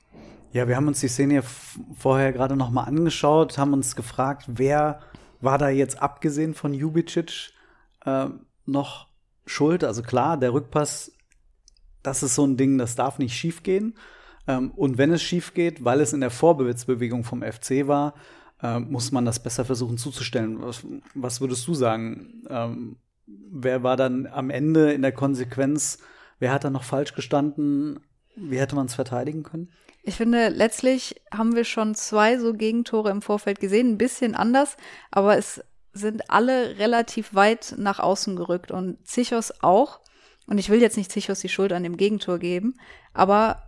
Ja, 0.52 0.68
wir 0.68 0.76
haben 0.76 0.88
uns 0.88 1.00
die 1.00 1.08
Szene 1.08 1.42
vorher 1.98 2.32
gerade 2.32 2.56
noch 2.56 2.70
mal 2.70 2.84
angeschaut, 2.84 3.58
haben 3.58 3.72
uns 3.72 3.96
gefragt, 3.96 4.44
wer 4.48 5.00
war 5.40 5.58
da 5.58 5.68
jetzt 5.68 6.00
abgesehen 6.00 6.54
von 6.54 6.72
Jubicic 6.72 7.52
äh, 8.04 8.26
noch 8.64 9.08
schuld? 9.44 9.84
Also 9.84 10.02
klar, 10.02 10.36
der 10.38 10.52
Rückpass, 10.52 11.12
das 12.02 12.22
ist 12.22 12.34
so 12.34 12.46
ein 12.46 12.56
Ding, 12.56 12.78
das 12.78 12.94
darf 12.94 13.18
nicht 13.18 13.34
schiefgehen. 13.34 13.94
Ähm, 14.46 14.70
und 14.72 14.98
wenn 14.98 15.12
es 15.12 15.22
schief 15.22 15.54
geht, 15.54 15.84
weil 15.84 16.00
es 16.00 16.12
in 16.12 16.20
der 16.20 16.30
Vorbewegung 16.30 17.24
vom 17.24 17.42
FC 17.42 17.86
war, 17.86 18.14
äh, 18.62 18.78
muss 18.78 19.12
man 19.12 19.24
das 19.24 19.42
besser 19.42 19.64
versuchen 19.64 19.98
zuzustellen. 19.98 20.60
Was, 20.62 20.84
was 21.14 21.40
würdest 21.40 21.66
du 21.66 21.74
sagen? 21.74 22.42
Ähm, 22.48 22.96
wer 23.26 23.82
war 23.82 23.96
dann 23.96 24.26
am 24.26 24.50
Ende 24.50 24.92
in 24.92 25.02
der 25.02 25.12
Konsequenz? 25.12 25.98
Wer 26.38 26.52
hat 26.52 26.64
da 26.64 26.70
noch 26.70 26.84
falsch 26.84 27.14
gestanden? 27.14 28.00
Wie 28.36 28.58
hätte 28.58 28.76
man 28.76 28.86
es 28.86 28.94
verteidigen 28.94 29.42
können? 29.42 29.70
Ich 30.02 30.14
finde, 30.14 30.48
letztlich 30.48 31.20
haben 31.32 31.54
wir 31.54 31.64
schon 31.64 31.94
zwei 31.94 32.38
so 32.38 32.54
Gegentore 32.54 33.10
im 33.10 33.20
Vorfeld 33.20 33.60
gesehen, 33.60 33.90
ein 33.90 33.98
bisschen 33.98 34.34
anders, 34.34 34.76
aber 35.10 35.36
es 35.36 35.62
sind 35.92 36.30
alle 36.30 36.78
relativ 36.78 37.34
weit 37.34 37.74
nach 37.76 37.98
außen 37.98 38.36
gerückt 38.36 38.70
und 38.70 39.06
Zichos 39.06 39.52
auch. 39.60 40.00
Und 40.48 40.58
ich 40.58 40.70
will 40.70 40.80
jetzt 40.80 40.96
nicht 40.96 41.12
Zichos 41.12 41.40
die 41.40 41.48
Schuld 41.48 41.72
an 41.72 41.82
dem 41.82 41.96
Gegentor 41.96 42.38
geben, 42.38 42.74
aber 43.12 43.62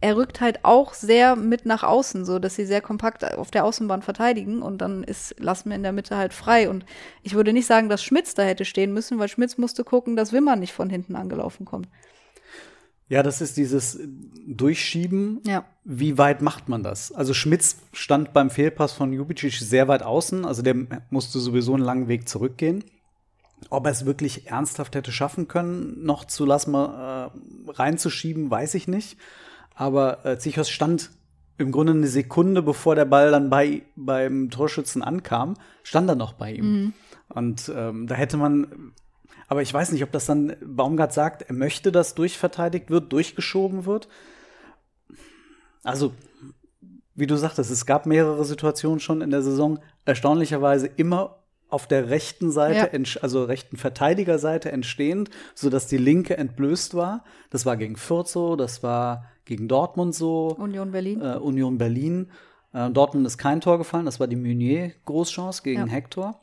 er 0.00 0.16
rückt 0.16 0.40
halt 0.40 0.64
auch 0.64 0.92
sehr 0.92 1.34
mit 1.34 1.64
nach 1.64 1.82
außen, 1.82 2.24
so 2.24 2.38
dass 2.38 2.56
sie 2.56 2.66
sehr 2.66 2.82
kompakt 2.82 3.24
auf 3.24 3.50
der 3.50 3.64
Außenbahn 3.64 4.02
verteidigen 4.02 4.60
und 4.60 4.78
dann 4.78 5.02
ist 5.02 5.34
lassen 5.40 5.70
wir 5.70 5.76
in 5.76 5.82
der 5.82 5.92
Mitte 5.92 6.16
halt 6.16 6.34
frei. 6.34 6.68
Und 6.68 6.84
ich 7.22 7.34
würde 7.34 7.54
nicht 7.54 7.66
sagen, 7.66 7.88
dass 7.88 8.04
Schmitz 8.04 8.34
da 8.34 8.42
hätte 8.42 8.64
stehen 8.64 8.92
müssen, 8.92 9.18
weil 9.18 9.28
Schmitz 9.28 9.56
musste 9.56 9.82
gucken, 9.82 10.14
dass 10.14 10.32
Wimmer 10.32 10.56
nicht 10.56 10.74
von 10.74 10.90
hinten 10.90 11.16
angelaufen 11.16 11.64
kommt. 11.64 11.88
Ja, 13.08 13.22
das 13.22 13.40
ist 13.40 13.56
dieses 13.56 13.98
Durchschieben. 14.46 15.40
Ja. 15.46 15.64
Wie 15.84 16.18
weit 16.18 16.42
macht 16.42 16.68
man 16.68 16.82
das? 16.82 17.12
Also 17.12 17.34
Schmitz 17.34 17.78
stand 17.92 18.32
beim 18.32 18.50
Fehlpass 18.50 18.92
von 18.92 19.12
Jubicic 19.12 19.54
sehr 19.54 19.88
weit 19.88 20.02
außen, 20.02 20.44
also 20.44 20.62
der 20.62 20.76
musste 21.10 21.38
sowieso 21.38 21.74
einen 21.74 21.82
langen 21.82 22.08
Weg 22.08 22.28
zurückgehen. 22.28 22.84
Ob 23.70 23.86
er 23.86 23.92
es 23.92 24.06
wirklich 24.06 24.46
ernsthaft 24.46 24.94
hätte 24.94 25.12
schaffen 25.12 25.48
können, 25.48 26.04
noch 26.04 26.24
zu 26.24 26.44
lassen, 26.44 26.74
äh, 26.74 27.28
reinzuschieben, 27.68 28.50
weiß 28.50 28.74
ich 28.74 28.88
nicht. 28.88 29.18
Aber 29.74 30.24
äh, 30.24 30.38
Zichos 30.38 30.70
stand 30.70 31.10
im 31.56 31.72
Grunde 31.72 31.92
eine 31.92 32.08
Sekunde, 32.08 32.62
bevor 32.62 32.94
der 32.94 33.04
Ball 33.04 33.30
dann 33.30 33.50
bei 33.50 33.82
beim 33.96 34.50
Torschützen 34.50 35.02
ankam, 35.02 35.54
stand 35.82 36.08
er 36.08 36.16
noch 36.16 36.32
bei 36.32 36.52
ihm. 36.52 36.64
Mhm. 36.64 36.92
Und 37.28 37.72
ähm, 37.74 38.06
da 38.06 38.14
hätte 38.14 38.36
man 38.36 38.92
aber 39.46 39.62
ich 39.62 39.72
weiß 39.72 39.92
nicht, 39.92 40.02
ob 40.02 40.12
das 40.12 40.26
dann 40.26 40.56
Baumgart 40.64 41.12
sagt, 41.12 41.42
er 41.42 41.54
möchte, 41.54 41.92
dass 41.92 42.14
durchverteidigt 42.14 42.90
wird, 42.90 43.12
durchgeschoben 43.12 43.84
wird. 43.84 44.08
Also, 45.82 46.14
wie 47.14 47.26
du 47.26 47.36
sagtest, 47.36 47.70
es 47.70 47.86
gab 47.86 48.06
mehrere 48.06 48.44
Situationen 48.44 49.00
schon 49.00 49.20
in 49.20 49.30
der 49.30 49.42
Saison, 49.42 49.80
erstaunlicherweise 50.04 50.86
immer 50.86 51.43
auf 51.74 51.86
der 51.86 52.08
rechten 52.08 52.50
Seite, 52.50 52.96
ja. 52.96 53.20
also 53.20 53.44
rechten 53.44 53.76
Verteidigerseite 53.76 54.70
entstehend, 54.72 55.28
sodass 55.54 55.86
die 55.86 55.98
linke 55.98 56.36
entblößt 56.36 56.94
war. 56.94 57.24
Das 57.50 57.66
war 57.66 57.76
gegen 57.76 57.96
Fürth 57.96 58.28
so, 58.28 58.56
das 58.56 58.82
war 58.82 59.26
gegen 59.44 59.68
Dortmund 59.68 60.14
so. 60.14 60.54
Union 60.58 60.92
Berlin. 60.92 61.20
Äh, 61.20 61.36
Union 61.36 61.76
Berlin. 61.76 62.30
Äh, 62.72 62.90
Dortmund 62.90 63.26
ist 63.26 63.38
kein 63.38 63.60
Tor 63.60 63.78
gefallen, 63.78 64.06
das 64.06 64.20
war 64.20 64.26
die 64.26 64.36
Meunier-Großchance 64.36 65.62
gegen 65.62 65.86
ja. 65.86 65.92
Hector. 65.92 66.40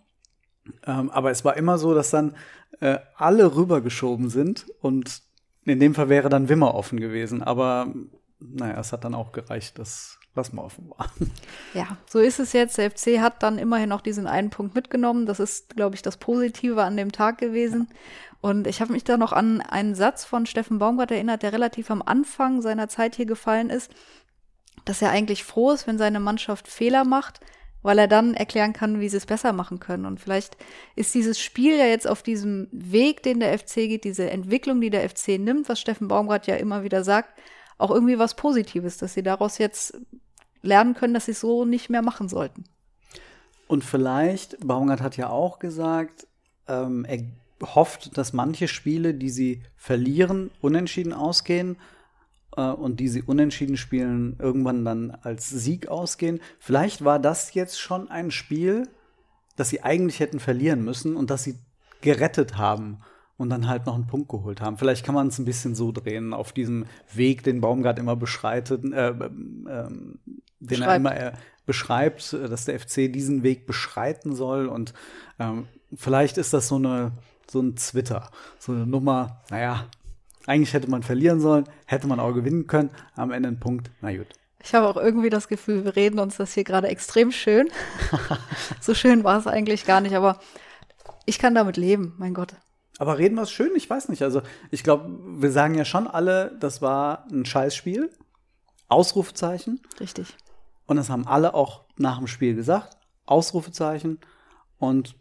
Ähm, 0.85 1.09
aber 1.09 1.31
es 1.31 1.43
war 1.43 1.57
immer 1.57 1.77
so, 1.77 1.93
dass 1.93 2.11
dann 2.11 2.35
äh, 2.81 2.99
alle 3.15 3.55
rübergeschoben 3.55 4.29
sind 4.29 4.67
und 4.81 5.23
in 5.65 5.79
dem 5.79 5.95
Fall 5.95 6.09
wäre 6.09 6.29
dann 6.29 6.49
Wimmer 6.49 6.75
offen 6.75 6.99
gewesen. 6.99 7.41
Aber 7.41 7.93
naja, 8.39 8.79
es 8.79 8.91
hat 8.91 9.03
dann 9.03 9.15
auch 9.15 9.31
gereicht, 9.31 9.79
dass 9.79 10.19
was 10.33 10.53
mal 10.53 10.63
offen 10.63 10.89
war. 10.89 11.11
Ja, 11.73 11.97
so 12.07 12.19
ist 12.19 12.39
es 12.39 12.53
jetzt. 12.53 12.77
Der 12.77 12.89
FC 12.89 13.19
hat 13.19 13.43
dann 13.43 13.57
immerhin 13.57 13.89
noch 13.89 14.01
diesen 14.01 14.27
einen 14.27 14.49
Punkt 14.49 14.75
mitgenommen. 14.75 15.25
Das 15.25 15.39
ist, 15.39 15.75
glaube 15.75 15.95
ich, 15.95 16.01
das 16.01 16.17
Positive 16.17 16.83
an 16.83 16.97
dem 16.97 17.11
Tag 17.11 17.37
gewesen. 17.37 17.89
Und 18.39 18.65
ich 18.65 18.81
habe 18.81 18.93
mich 18.93 19.03
da 19.03 19.17
noch 19.17 19.33
an 19.33 19.61
einen 19.61 19.93
Satz 19.93 20.25
von 20.25 20.45
Steffen 20.45 20.79
Baumgart 20.79 21.11
erinnert, 21.11 21.43
der 21.43 21.53
relativ 21.53 21.91
am 21.91 22.01
Anfang 22.01 22.61
seiner 22.61 22.87
Zeit 22.87 23.15
hier 23.15 23.25
gefallen 23.25 23.69
ist, 23.69 23.91
dass 24.85 25.01
er 25.01 25.11
eigentlich 25.11 25.43
froh 25.43 25.71
ist, 25.71 25.85
wenn 25.85 25.97
seine 25.97 26.19
Mannschaft 26.19 26.67
Fehler 26.67 27.03
macht, 27.03 27.39
weil 27.83 27.99
er 27.99 28.07
dann 28.07 28.33
erklären 28.33 28.73
kann, 28.73 28.99
wie 28.99 29.09
sie 29.09 29.17
es 29.17 29.25
besser 29.25 29.53
machen 29.53 29.79
können. 29.79 30.05
Und 30.05 30.19
vielleicht 30.19 30.57
ist 30.95 31.13
dieses 31.13 31.39
Spiel 31.39 31.77
ja 31.77 31.85
jetzt 31.85 32.07
auf 32.07 32.23
diesem 32.23 32.67
Weg, 32.71 33.21
den 33.23 33.39
der 33.39 33.57
FC 33.57 33.75
geht, 33.75 34.05
diese 34.05 34.29
Entwicklung, 34.29 34.81
die 34.81 34.89
der 34.89 35.07
FC 35.07 35.39
nimmt, 35.39 35.69
was 35.69 35.79
Steffen 35.79 36.07
Baumgart 36.07 36.47
ja 36.47 36.55
immer 36.55 36.83
wieder 36.83 37.03
sagt, 37.03 37.39
auch 37.81 37.91
irgendwie 37.91 38.19
was 38.19 38.35
Positives, 38.35 38.97
dass 38.97 39.13
sie 39.13 39.23
daraus 39.23 39.57
jetzt 39.57 39.97
lernen 40.61 40.93
können, 40.93 41.13
dass 41.13 41.25
sie 41.25 41.31
es 41.31 41.39
so 41.39 41.65
nicht 41.65 41.89
mehr 41.89 42.01
machen 42.01 42.29
sollten. 42.29 42.63
Und 43.67 43.83
vielleicht, 43.83 44.57
Baumgart 44.65 45.01
hat 45.01 45.17
ja 45.17 45.29
auch 45.29 45.59
gesagt, 45.59 46.27
ähm, 46.67 47.05
er 47.05 47.23
hofft, 47.75 48.17
dass 48.17 48.33
manche 48.33 48.67
Spiele, 48.67 49.13
die 49.13 49.29
sie 49.29 49.61
verlieren, 49.75 50.51
unentschieden 50.61 51.13
ausgehen 51.13 51.77
äh, 52.57 52.61
und 52.63 52.99
die 52.99 53.07
sie 53.07 53.21
unentschieden 53.21 53.77
spielen, 53.77 54.35
irgendwann 54.39 54.85
dann 54.85 55.11
als 55.11 55.49
Sieg 55.49 55.87
ausgehen. 55.87 56.41
Vielleicht 56.59 57.03
war 57.03 57.19
das 57.19 57.53
jetzt 57.53 57.79
schon 57.79 58.09
ein 58.09 58.31
Spiel, 58.31 58.87
das 59.55 59.69
sie 59.69 59.83
eigentlich 59.83 60.19
hätten 60.19 60.39
verlieren 60.39 60.83
müssen 60.83 61.15
und 61.15 61.29
das 61.29 61.43
sie 61.43 61.55
gerettet 62.01 62.57
haben 62.57 63.01
und 63.37 63.49
dann 63.49 63.67
halt 63.67 63.85
noch 63.85 63.95
einen 63.95 64.07
Punkt 64.07 64.29
geholt 64.29 64.61
haben. 64.61 64.77
Vielleicht 64.77 65.05
kann 65.05 65.15
man 65.15 65.27
es 65.27 65.39
ein 65.39 65.45
bisschen 65.45 65.75
so 65.75 65.91
drehen 65.91 66.33
auf 66.33 66.51
diesem 66.51 66.85
Weg, 67.13 67.43
den 67.43 67.61
Baumgart 67.61 67.99
immer 67.99 68.15
beschreitet, 68.15 68.83
äh, 68.85 69.09
äh, 69.09 69.89
den 70.59 70.81
er 70.81 70.95
immer 70.95 71.15
äh, 71.15 71.33
beschreibt, 71.65 72.33
dass 72.33 72.65
der 72.65 72.79
FC 72.79 73.11
diesen 73.11 73.43
Weg 73.43 73.65
beschreiten 73.65 74.35
soll 74.35 74.67
und 74.67 74.93
ähm, 75.39 75.67
vielleicht 75.95 76.37
ist 76.37 76.53
das 76.53 76.67
so 76.67 76.75
eine 76.75 77.11
so 77.51 77.59
ein 77.59 77.75
Twitter, 77.75 78.29
so 78.59 78.71
eine 78.71 78.87
Nummer, 78.87 79.41
naja, 79.49 79.87
eigentlich 80.47 80.73
hätte 80.73 80.89
man 80.89 81.03
verlieren 81.03 81.39
sollen, 81.41 81.65
hätte 81.85 82.07
man 82.07 82.19
auch 82.19 82.33
gewinnen 82.33 82.65
können, 82.65 82.89
am 83.15 83.31
Ende 83.31 83.49
ein 83.49 83.59
Punkt, 83.59 83.91
na 84.01 84.15
gut. 84.15 84.27
Ich 84.63 84.73
habe 84.73 84.87
auch 84.87 84.97
irgendwie 84.97 85.29
das 85.29 85.47
Gefühl, 85.47 85.83
wir 85.83 85.95
reden 85.95 86.19
uns 86.19 86.37
das 86.37 86.53
hier 86.53 86.63
gerade 86.63 86.87
extrem 86.87 87.31
schön. 87.31 87.69
so 88.79 88.93
schön 88.93 89.23
war 89.23 89.39
es 89.39 89.47
eigentlich 89.47 89.85
gar 89.85 90.01
nicht, 90.01 90.15
aber 90.15 90.39
ich 91.25 91.39
kann 91.39 91.55
damit 91.55 91.77
leben, 91.77 92.13
mein 92.17 92.33
Gott. 92.33 92.55
Aber 93.01 93.17
reden 93.17 93.33
wir 93.33 93.41
es 93.41 93.51
schön? 93.51 93.71
Ich 93.75 93.89
weiß 93.89 94.09
nicht. 94.09 94.21
Also, 94.21 94.43
ich 94.69 94.83
glaube, 94.83 95.09
wir 95.41 95.51
sagen 95.51 95.73
ja 95.73 95.85
schon 95.85 96.05
alle, 96.05 96.55
das 96.59 96.83
war 96.83 97.25
ein 97.31 97.45
Scheißspiel. 97.45 98.11
Ausrufezeichen. 98.89 99.81
Richtig. 99.99 100.37
Und 100.85 100.97
das 100.97 101.09
haben 101.09 101.25
alle 101.25 101.55
auch 101.55 101.85
nach 101.97 102.19
dem 102.19 102.27
Spiel 102.27 102.53
gesagt. 102.53 102.99
Ausrufezeichen. 103.25 104.19
Und 104.77 105.15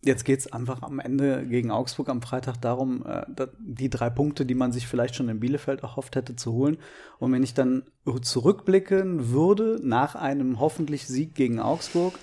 Jetzt 0.00 0.24
geht 0.24 0.40
es 0.40 0.52
einfach 0.52 0.82
am 0.82 1.00
Ende 1.00 1.46
gegen 1.46 1.70
Augsburg 1.70 2.10
am 2.10 2.20
Freitag 2.20 2.60
darum, 2.60 3.06
äh, 3.06 3.24
die 3.58 3.88
drei 3.88 4.10
Punkte, 4.10 4.44
die 4.44 4.54
man 4.54 4.70
sich 4.70 4.86
vielleicht 4.86 5.16
schon 5.16 5.30
in 5.30 5.40
Bielefeld 5.40 5.82
erhofft 5.82 6.14
hätte, 6.14 6.36
zu 6.36 6.52
holen. 6.52 6.76
Und 7.18 7.32
wenn 7.32 7.42
ich 7.42 7.54
dann 7.54 7.84
zurückblicken 8.20 9.30
würde 9.30 9.80
nach 9.82 10.14
einem 10.14 10.60
hoffentlich 10.60 11.06
Sieg 11.06 11.34
gegen 11.34 11.58
Augsburg, 11.58 12.18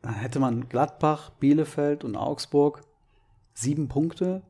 dann 0.00 0.14
hätte 0.14 0.40
man 0.40 0.70
Gladbach, 0.70 1.30
Bielefeld 1.38 2.02
und 2.02 2.16
Augsburg 2.16 2.82
sieben 3.54 3.88
Punkte. 3.88 4.42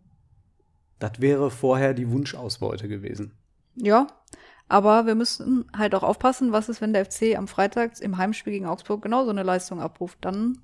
Das 0.98 1.20
wäre 1.20 1.50
vorher 1.50 1.94
die 1.94 2.10
Wunschausbeute 2.10 2.88
gewesen. 2.88 3.32
Ja, 3.76 4.06
aber 4.68 5.06
wir 5.06 5.14
müssen 5.14 5.70
halt 5.76 5.94
auch 5.94 6.02
aufpassen, 6.02 6.52
was 6.52 6.68
ist, 6.68 6.80
wenn 6.80 6.92
der 6.92 7.04
FC 7.04 7.36
am 7.36 7.48
Freitag 7.48 8.00
im 8.00 8.16
Heimspiel 8.16 8.54
gegen 8.54 8.66
Augsburg 8.66 9.02
genauso 9.02 9.30
eine 9.30 9.42
Leistung 9.42 9.80
abruft. 9.80 10.18
Dann 10.22 10.58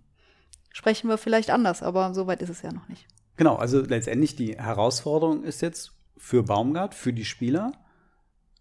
sprechen 0.72 1.08
wir 1.08 1.18
vielleicht 1.18 1.50
anders, 1.50 1.82
aber 1.82 2.14
so 2.14 2.26
weit 2.26 2.42
ist 2.42 2.48
es 2.48 2.62
ja 2.62 2.72
noch 2.72 2.88
nicht. 2.88 3.06
Genau, 3.36 3.56
also 3.56 3.80
letztendlich 3.80 4.36
die 4.36 4.56
Herausforderung 4.58 5.44
ist 5.44 5.60
jetzt 5.60 5.92
für 6.16 6.42
Baumgart, 6.42 6.94
für 6.94 7.12
die 7.12 7.24
Spieler, 7.24 7.72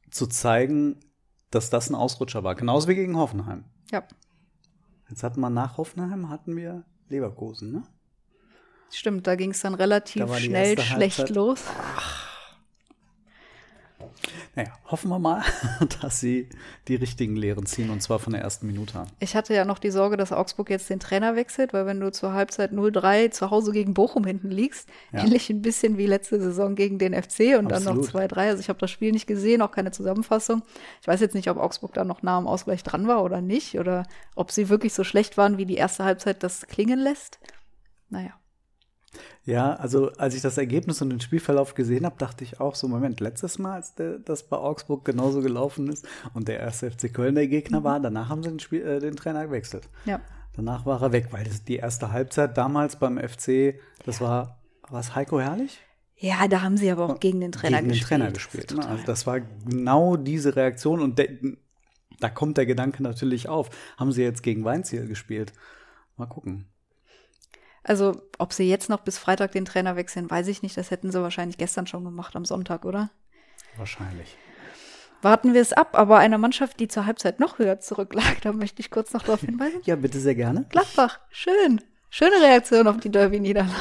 zu 0.09 0.27
zeigen, 0.27 0.99
dass 1.51 1.69
das 1.69 1.89
ein 1.89 1.95
Ausrutscher 1.95 2.43
war. 2.43 2.55
Genauso 2.55 2.87
wie 2.87 2.95
gegen 2.95 3.17
Hoffenheim. 3.17 3.65
Ja. 3.91 4.03
Jetzt 5.09 5.23
hatten 5.23 5.39
wir 5.39 5.49
nach 5.49 5.77
Hoffenheim 5.77 6.29
hatten 6.29 6.55
wir 6.55 6.85
Leverkusen, 7.09 7.71
ne? 7.71 7.83
Stimmt, 8.91 9.27
da 9.27 9.35
ging 9.35 9.51
es 9.51 9.61
dann 9.61 9.75
relativ 9.75 10.35
schnell 10.37 10.79
schlecht 10.79 11.19
Halbzeit. 11.19 11.35
los. 11.35 11.63
Ach. 11.95 12.29
Naja, 14.55 14.73
hoffen 14.85 15.09
wir 15.09 15.19
mal, 15.19 15.43
dass 16.01 16.19
sie 16.19 16.49
die 16.87 16.95
richtigen 16.95 17.35
Lehren 17.35 17.65
ziehen 17.65 17.89
und 17.89 18.01
zwar 18.01 18.19
von 18.19 18.33
der 18.33 18.41
ersten 18.41 18.67
Minute 18.67 18.99
an. 18.99 19.07
Ich 19.19 19.35
hatte 19.35 19.53
ja 19.53 19.63
noch 19.63 19.79
die 19.79 19.91
Sorge, 19.91 20.17
dass 20.17 20.31
Augsburg 20.31 20.69
jetzt 20.69 20.89
den 20.89 20.99
Trainer 20.99 21.35
wechselt, 21.35 21.71
weil 21.71 21.85
wenn 21.85 21.99
du 21.99 22.11
zur 22.11 22.33
Halbzeit 22.33 22.71
0-3 22.71 23.31
zu 23.31 23.51
Hause 23.51 23.71
gegen 23.71 23.93
Bochum 23.93 24.25
hinten 24.25 24.49
liegst, 24.49 24.89
ja. 25.13 25.23
ähnlich 25.23 25.49
ein 25.49 25.61
bisschen 25.61 25.97
wie 25.97 26.07
letzte 26.07 26.41
Saison 26.41 26.75
gegen 26.75 26.97
den 26.97 27.13
FC 27.13 27.57
und 27.57 27.71
Absolut. 27.71 28.13
dann 28.13 28.23
noch 28.23 28.37
2-3. 28.37 28.37
Also 28.49 28.59
ich 28.59 28.69
habe 28.69 28.79
das 28.79 28.91
Spiel 28.91 29.11
nicht 29.11 29.27
gesehen, 29.27 29.61
auch 29.61 29.71
keine 29.71 29.91
Zusammenfassung. 29.91 30.63
Ich 31.01 31.07
weiß 31.07 31.21
jetzt 31.21 31.35
nicht, 31.35 31.49
ob 31.49 31.57
Augsburg 31.57 31.93
da 31.93 32.03
noch 32.03 32.23
nah 32.23 32.37
am 32.37 32.47
Ausgleich 32.47 32.83
dran 32.83 33.07
war 33.07 33.23
oder 33.23 33.41
nicht 33.41 33.79
oder 33.79 34.03
ob 34.35 34.51
sie 34.51 34.69
wirklich 34.69 34.93
so 34.93 35.03
schlecht 35.03 35.37
waren, 35.37 35.57
wie 35.57 35.65
die 35.65 35.77
erste 35.77 36.03
Halbzeit 36.03 36.43
das 36.43 36.67
klingen 36.67 36.99
lässt. 36.99 37.39
Naja. 38.09 38.38
Ja, 39.45 39.73
also 39.73 40.11
als 40.13 40.35
ich 40.35 40.41
das 40.41 40.57
Ergebnis 40.57 41.01
und 41.01 41.09
den 41.09 41.19
Spielverlauf 41.19 41.73
gesehen 41.73 42.05
habe, 42.05 42.15
dachte 42.17 42.43
ich 42.43 42.59
auch 42.59 42.75
so, 42.75 42.87
Moment, 42.87 43.19
letztes 43.19 43.57
Mal, 43.57 43.75
als 43.75 43.95
der, 43.95 44.19
das 44.19 44.43
bei 44.43 44.57
Augsburg 44.57 45.05
genauso 45.05 45.41
gelaufen 45.41 45.89
ist 45.89 46.07
und 46.33 46.47
der 46.47 46.59
erste 46.59 46.91
FC 46.91 47.13
Köln 47.13 47.35
der 47.35 47.47
Gegner 47.47 47.79
mhm. 47.79 47.83
war, 47.83 47.99
danach 47.99 48.29
haben 48.29 48.43
sie 48.43 48.49
den, 48.49 48.59
Spiel, 48.59 48.85
äh, 48.85 48.99
den 48.99 49.15
Trainer 49.15 49.45
gewechselt. 49.45 49.89
Ja. 50.05 50.19
Danach 50.55 50.85
war 50.85 51.01
er 51.01 51.11
weg, 51.11 51.27
weil 51.31 51.45
das, 51.45 51.63
die 51.63 51.77
erste 51.77 52.11
Halbzeit 52.11 52.57
damals 52.57 52.97
beim 52.97 53.17
FC, 53.17 53.79
das 54.05 54.19
war, 54.21 54.59
was 54.89 55.15
Heiko 55.15 55.39
Herrlich? 55.39 55.79
Ja, 56.17 56.47
da 56.49 56.61
haben 56.61 56.75
sie 56.75 56.91
aber 56.91 57.05
auch 57.05 57.19
gegen 57.19 57.39
den 57.39 57.53
Trainer 57.53 57.77
gegen 57.77 57.89
gespielt. 57.89 58.11
Den 58.11 58.17
Trainer 58.19 58.31
gespielt. 58.33 58.71
Ne? 58.75 58.85
Also 58.85 59.05
das 59.05 59.25
war 59.25 59.39
genau 59.39 60.17
diese 60.17 60.55
Reaktion 60.55 60.99
und 60.99 61.17
de, 61.17 61.57
da 62.19 62.29
kommt 62.29 62.57
der 62.57 62.65
Gedanke 62.65 63.01
natürlich 63.01 63.47
auf. 63.47 63.69
Haben 63.97 64.11
sie 64.11 64.23
jetzt 64.23 64.43
gegen 64.43 64.65
Weinziel 64.65 65.07
gespielt? 65.07 65.53
Mal 66.17 66.25
gucken. 66.25 66.65
Also, 67.83 68.21
ob 68.37 68.53
sie 68.53 68.69
jetzt 68.69 68.89
noch 68.89 69.01
bis 69.01 69.17
Freitag 69.17 69.51
den 69.53 69.65
Trainer 69.65 69.95
wechseln, 69.95 70.29
weiß 70.29 70.47
ich 70.47 70.61
nicht. 70.61 70.77
Das 70.77 70.91
hätten 70.91 71.11
sie 71.11 71.21
wahrscheinlich 71.21 71.57
gestern 71.57 71.87
schon 71.87 72.03
gemacht, 72.03 72.35
am 72.35 72.45
Sonntag, 72.45 72.85
oder? 72.85 73.09
Wahrscheinlich. 73.77 74.37
Warten 75.21 75.53
wir 75.53 75.61
es 75.61 75.73
ab, 75.73 75.97
aber 75.97 76.17
eine 76.17 76.37
Mannschaft, 76.37 76.79
die 76.79 76.87
zur 76.87 77.05
Halbzeit 77.05 77.39
noch 77.39 77.59
höher 77.59 77.79
zurücklag, 77.79 78.37
da 78.41 78.53
möchte 78.53 78.81
ich 78.81 78.91
kurz 78.91 79.13
noch 79.13 79.23
darauf 79.23 79.41
hinweisen. 79.41 79.81
ja, 79.83 79.95
bitte 79.95 80.19
sehr 80.19 80.35
gerne. 80.35 80.65
Gladbach, 80.69 81.19
schön. 81.29 81.81
Schöne 82.09 82.41
Reaktion 82.41 82.87
auf 82.87 82.97
die 82.97 83.11
Derby-Niederlage. 83.11 83.73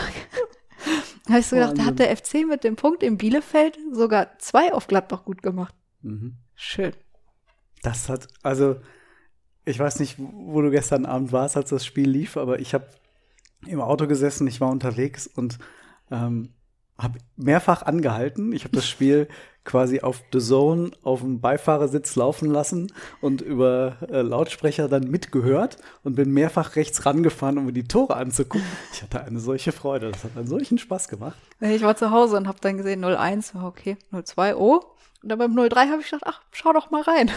da 1.24 1.30
habe 1.30 1.40
ich 1.40 1.46
so 1.46 1.56
gedacht, 1.56 1.78
da 1.78 1.84
hat 1.84 1.98
der 1.98 2.14
FC 2.14 2.46
mit 2.46 2.62
dem 2.62 2.76
Punkt 2.76 3.02
in 3.02 3.16
Bielefeld 3.16 3.78
sogar 3.92 4.38
zwei 4.38 4.72
auf 4.72 4.86
Gladbach 4.86 5.24
gut 5.24 5.42
gemacht. 5.42 5.74
Mhm. 6.02 6.36
Schön. 6.54 6.92
Das 7.82 8.08
hat, 8.08 8.28
also, 8.42 8.76
ich 9.64 9.78
weiß 9.78 10.00
nicht, 10.00 10.16
wo 10.18 10.60
du 10.60 10.70
gestern 10.70 11.06
Abend 11.06 11.32
warst, 11.32 11.56
als 11.56 11.70
das 11.70 11.86
Spiel 11.86 12.10
lief, 12.10 12.36
aber 12.36 12.58
ich 12.58 12.74
habe 12.74 12.88
im 13.66 13.80
Auto 13.80 14.06
gesessen, 14.06 14.46
ich 14.46 14.60
war 14.60 14.70
unterwegs 14.70 15.26
und 15.26 15.58
ähm, 16.10 16.50
habe 16.98 17.18
mehrfach 17.36 17.82
angehalten. 17.82 18.52
Ich 18.52 18.64
habe 18.64 18.76
das 18.76 18.86
Spiel 18.88 19.28
quasi 19.64 20.00
auf 20.00 20.22
The 20.32 20.38
Zone 20.38 20.92
auf 21.02 21.20
dem 21.20 21.40
Beifahrersitz 21.40 22.16
laufen 22.16 22.50
lassen 22.50 22.90
und 23.20 23.42
über 23.42 23.98
äh, 24.08 24.22
Lautsprecher 24.22 24.88
dann 24.88 25.10
mitgehört 25.10 25.76
und 26.02 26.14
bin 26.14 26.32
mehrfach 26.32 26.74
rechts 26.74 27.04
rangefahren, 27.04 27.58
um 27.58 27.66
mir 27.66 27.74
die 27.74 27.84
Tore 27.84 28.16
anzugucken. 28.16 28.66
Ich 28.94 29.02
hatte 29.02 29.22
eine 29.22 29.40
solche 29.40 29.72
Freude, 29.72 30.10
das 30.10 30.24
hat 30.24 30.36
einen 30.36 30.46
solchen 30.46 30.78
Spaß 30.78 31.08
gemacht. 31.08 31.36
Ich 31.60 31.82
war 31.82 31.96
zu 31.96 32.10
Hause 32.10 32.38
und 32.38 32.48
habe 32.48 32.58
dann 32.62 32.78
gesehen 32.78 33.04
01, 33.04 33.54
okay, 33.62 33.98
02, 34.10 34.56
oh. 34.56 34.80
Und 35.22 35.28
dann 35.28 35.38
beim 35.38 35.54
03 35.54 35.88
habe 35.88 36.00
ich 36.00 36.10
gedacht, 36.10 36.24
ach, 36.24 36.40
schau 36.52 36.72
doch 36.72 36.90
mal 36.90 37.02
rein. 37.02 37.30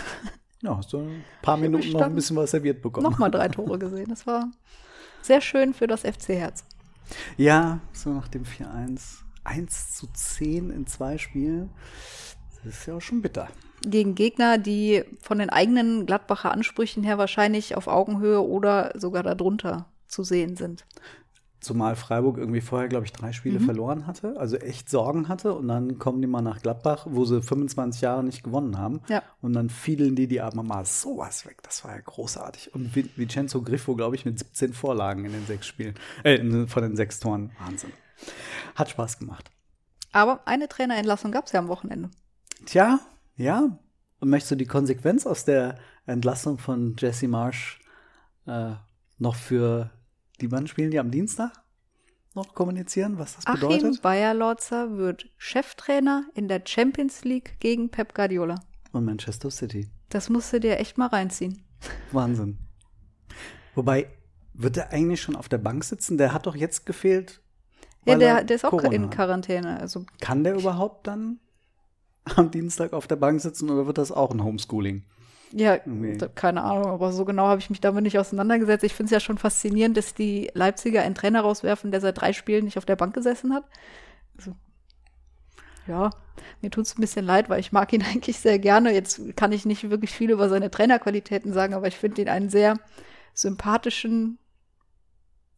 Ja, 0.62 0.78
hast 0.78 0.94
du 0.94 1.00
ein 1.00 1.25
paar 1.42 1.58
Minuten 1.58 1.92
noch 1.92 2.01
ein 2.01 2.16
bisschen 2.16 2.38
was 2.38 2.51
serviert 2.51 2.82
bekommen. 2.82 3.04
Nochmal 3.04 3.32
drei 3.32 3.50
Tore 3.50 3.80
gesehen, 3.80 4.10
das 4.10 4.25
war 4.28 4.48
sehr 5.22 5.42
schön 5.42 5.74
für 5.74 5.88
das 5.88 6.01
FC-Herz. 6.01 6.63
Ja, 7.38 7.80
so 7.94 8.12
nach 8.12 8.28
dem 8.28 8.44
4-1. 8.44 9.24
1 9.44 9.96
zu 9.96 10.08
10 10.13 10.70
in 10.70 10.88
zwei 10.88 11.18
Spielen. 11.18 11.72
Das 12.63 12.75
ist 12.75 12.86
ja 12.86 12.96
auch 12.96 13.01
schon 13.01 13.22
bitter. 13.22 13.48
Gegen 13.82 14.13
Gegner, 14.13 14.60
die 14.60 15.04
von 15.20 15.40
den 15.40 15.50
eigenen 15.50 16.06
Gladbacher 16.06 16.51
Ansprüchen 16.51 17.04
her 17.04 17.18
wahrscheinlich 17.18 17.75
auf 17.75 17.88
Augenhöhe 17.88 18.46
oder 18.46 18.92
sogar 18.96 19.24
darunter 19.24 19.88
zu 20.08 20.24
sehen 20.24 20.56
sind. 20.56 20.86
Zumal 21.62 21.96
Freiburg 21.96 22.38
irgendwie 22.39 22.60
vorher, 22.60 22.89
glaube 22.89 23.06
ich, 23.06 23.13
drei 23.13 23.32
Spiele 23.34 23.60
Mhm. 23.60 23.65
verloren 23.65 24.08
hatte, 24.08 24.36
also 24.39 24.58
echt 24.58 24.89
Sorgen 24.89 25.27
hatte. 25.30 25.53
Und 25.53 25.68
dann 25.68 26.00
kommen 26.00 26.20
die 26.20 26.27
mal 26.27 26.41
nach 26.41 26.62
Gladbach, 26.62 27.06
wo 27.10 27.24
sie 27.24 27.41
25 27.41 28.01
Jahre 28.01 28.24
nicht 28.24 28.44
gewonnen 28.44 28.77
haben. 28.80 29.01
Ja. 29.08 29.22
Und 29.41 29.53
dann 29.53 29.70
fielen 29.70 30.15
die 30.15 30.27
die 30.27 30.41
aber 30.41 30.63
mal 30.63 30.86
sowas 30.86 31.46
weg. 31.46 31.62
Das 31.63 31.84
war 31.86 31.91
ja 31.96 32.01
großartig. 32.01 32.74
Und 32.74 32.94
Vi- 32.96 33.10
Vincenzo 33.15 33.62
Griffo, 33.62 33.96
glaube 33.96 34.15
ich, 34.15 34.25
mit 34.25 34.39
17 34.39 34.74
Vorlagen 34.74 35.24
in 35.24 35.34
den 35.34 35.46
sechs 35.46 35.68
Spielen, 35.68 35.94
äh, 36.24 36.65
von 36.65 36.82
den 36.84 36.96
sechs 36.96 37.20
Toren. 37.20 37.51
Wahnsinn. 37.63 37.91
Hat 38.75 38.89
Spaß 38.89 39.20
gemacht. 39.20 39.51
Aber 40.12 40.41
eine 40.46 40.68
Trainerentlassung 40.68 41.32
gab 41.32 41.46
es 41.46 41.51
ja 41.51 41.60
am 41.60 41.68
Wochenende. 41.68 42.10
Tja, 42.65 43.00
ja. 43.38 43.77
Und 44.20 44.30
möchtest 44.30 44.51
du 44.51 44.56
die 44.56 44.65
Konsequenz 44.68 45.25
aus 45.25 45.46
der 45.46 45.77
Entlassung 46.06 46.58
von 46.58 46.96
Jesse 46.98 47.27
Marsh 47.27 47.80
äh, 48.48 48.72
noch 49.20 49.36
für 49.36 49.91
die 50.41 50.48
Mann 50.48 50.67
spielen, 50.67 50.91
die 50.91 51.00
am 51.00 51.12
Dienstag 51.12 51.51
noch 52.33 52.53
kommunizieren, 52.53 53.17
was 53.17 53.36
das 53.36 53.48
Achim 53.48 53.69
bedeutet? 53.69 54.01
Bayerlotzer 54.01 54.98
wird 54.98 55.29
Cheftrainer 55.38 56.25
in 56.33 56.48
der 56.48 56.62
Champions 56.65 57.24
League 57.24 57.57
gegen 57.60 57.89
Pep 57.89 58.15
Guardiola. 58.15 58.55
Und 58.91 59.05
Manchester 59.05 59.51
City. 59.51 59.89
Das 60.10 60.29
musst 60.29 60.51
du 60.53 60.60
dir 60.60 60.79
echt 60.79 60.98
mal 60.98 61.07
reinziehen. 61.07 61.63
Wahnsinn. 62.12 62.57
Wobei, 63.75 64.07
wird 64.53 64.77
er 64.77 64.91
eigentlich 64.91 65.21
schon 65.21 65.36
auf 65.36 65.50
der 65.50 65.57
Bank 65.57 65.83
sitzen? 65.83 66.17
Der 66.17 66.33
hat 66.33 66.45
doch 66.45 66.55
jetzt 66.55 66.86
gefehlt. 66.86 67.41
Ja, 68.05 68.17
der, 68.17 68.38
er 68.38 68.43
der 68.43 68.55
ist 68.55 68.65
auch 68.65 68.71
Corona 68.71 68.91
in 68.91 69.03
hat. 69.03 69.12
Quarantäne. 69.12 69.79
Also 69.79 70.05
Kann 70.19 70.43
der 70.43 70.55
überhaupt 70.55 71.07
dann 71.07 71.39
am 72.36 72.51
Dienstag 72.51 72.93
auf 72.93 73.07
der 73.07 73.15
Bank 73.15 73.41
sitzen 73.41 73.69
oder 73.69 73.88
wird 73.88 73.98
das 73.98 74.12
auch 74.12 74.31
ein 74.31 74.43
Homeschooling? 74.43 75.03
Ja, 75.53 75.79
da- 76.17 76.27
keine 76.29 76.63
Ahnung, 76.63 76.88
aber 76.91 77.12
so 77.12 77.25
genau 77.25 77.48
habe 77.48 77.60
ich 77.60 77.70
mich 77.70 77.81
damit 77.81 78.03
nicht 78.03 78.17
auseinandergesetzt. 78.17 78.84
Ich 78.86 78.93
finde 78.93 79.08
es 79.08 79.12
ja 79.12 79.20
schon 79.20 79.38
faszinierend, 79.38 79.98
dass 79.98 80.13
die 80.13 80.50
Leipziger 80.53 81.01
einen 81.01 81.15
Trainer 81.15 81.41
rauswerfen, 81.41 81.91
der 81.91 82.00
seit 82.01 82.20
drei 82.22 82.31
Spielen 82.34 82.65
nicht 82.65 82.77
auf 82.77 82.86
der 82.86 82.96
Bank 82.96 83.13
gesessen 83.13 83.53
hat. 83.53 83.65
Also, 84.38 84.55
ja, 85.88 86.10
mir 86.62 86.70
tut 86.72 86.86
es 86.86 86.98
ein 86.98 87.01
bisschen 87.01 87.25
leid, 87.25 87.50
weil 87.50 87.60
ich 87.60 87.72
mag 87.72 87.91
ihn 87.91 88.03
eigentlich 88.10 88.39
sehr 88.39 88.60
gerne. 88.60 88.93
Jetzt 88.93 89.36
kann 89.36 89.51
ich 89.51 89.65
nicht 89.65 89.89
wirklich 89.89 90.12
viel 90.12 90.31
über 90.31 90.48
seine 90.48 90.72
Trainerqualitäten 90.72 91.51
sagen, 91.53 91.74
aber 91.74 91.88
ich 91.88 91.98
finde 91.98 92.22
ihn 92.22 92.29
einen 92.29 92.50
sehr 92.50 92.77
sympathischen 93.34 94.38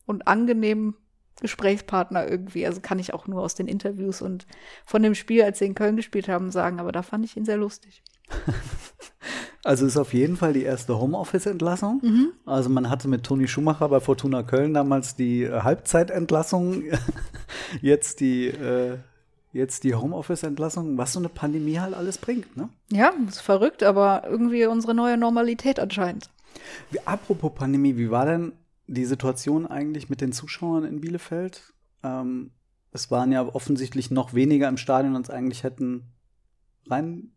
und 0.05 0.27
angenehmen 0.27 0.95
Gesprächspartner 1.41 2.27
irgendwie. 2.27 2.65
Also 2.65 2.81
kann 2.81 2.99
ich 2.99 3.13
auch 3.13 3.27
nur 3.27 3.41
aus 3.41 3.55
den 3.55 3.67
Interviews 3.67 4.21
und 4.21 4.45
von 4.85 5.03
dem 5.03 5.15
Spiel, 5.15 5.43
als 5.43 5.59
sie 5.59 5.65
in 5.65 5.75
Köln 5.75 5.95
gespielt 5.97 6.27
haben, 6.27 6.51
sagen. 6.51 6.79
Aber 6.79 6.91
da 6.91 7.01
fand 7.03 7.25
ich 7.25 7.37
ihn 7.37 7.45
sehr 7.45 7.57
lustig. 7.57 8.03
Also 9.63 9.85
ist 9.85 9.97
auf 9.97 10.13
jeden 10.13 10.35
Fall 10.35 10.53
die 10.53 10.63
erste 10.63 10.99
Homeoffice-Entlassung. 10.99 12.01
Also 12.45 12.69
man 12.69 12.89
hatte 12.89 13.07
mit 13.07 13.23
Toni 13.23 13.47
Schumacher 13.47 13.87
bei 13.87 14.01
Fortuna 14.01 14.43
Köln 14.43 14.73
damals 14.73 15.15
die 15.15 15.43
äh, 15.43 15.61
Halbzeitentlassung, 15.61 16.83
jetzt 17.81 18.19
die 18.19 18.47
äh, 18.47 18.97
jetzt 19.53 19.83
die 19.83 19.93
Homeoffice-Entlassung, 19.93 20.97
was 20.97 21.13
so 21.13 21.19
eine 21.19 21.29
Pandemie 21.29 21.79
halt 21.79 21.93
alles 21.93 22.17
bringt. 22.17 22.57
Ne? 22.57 22.69
Ja, 22.91 23.13
ist 23.27 23.41
verrückt, 23.41 23.83
aber 23.83 24.23
irgendwie 24.27 24.65
unsere 24.65 24.95
neue 24.95 25.15
Normalität 25.15 25.79
anscheinend. 25.79 26.29
Wie, 26.91 26.99
apropos 27.05 27.53
Pandemie, 27.53 27.95
wie 27.95 28.11
war 28.11 28.25
denn 28.25 28.53
die 28.87 29.05
Situation 29.05 29.65
eigentlich 29.67 30.09
mit 30.09 30.21
den 30.21 30.33
Zuschauern 30.33 30.83
in 30.83 31.01
Bielefeld? 31.01 31.73
Ähm, 32.03 32.51
es 32.91 33.11
waren 33.11 33.31
ja 33.31 33.45
offensichtlich 33.45 34.11
noch 34.11 34.33
weniger 34.33 34.67
im 34.67 34.77
Stadion, 34.77 35.15
als 35.15 35.29
eigentlich 35.29 35.63
hätten 35.63 36.11
rein. 36.89 37.31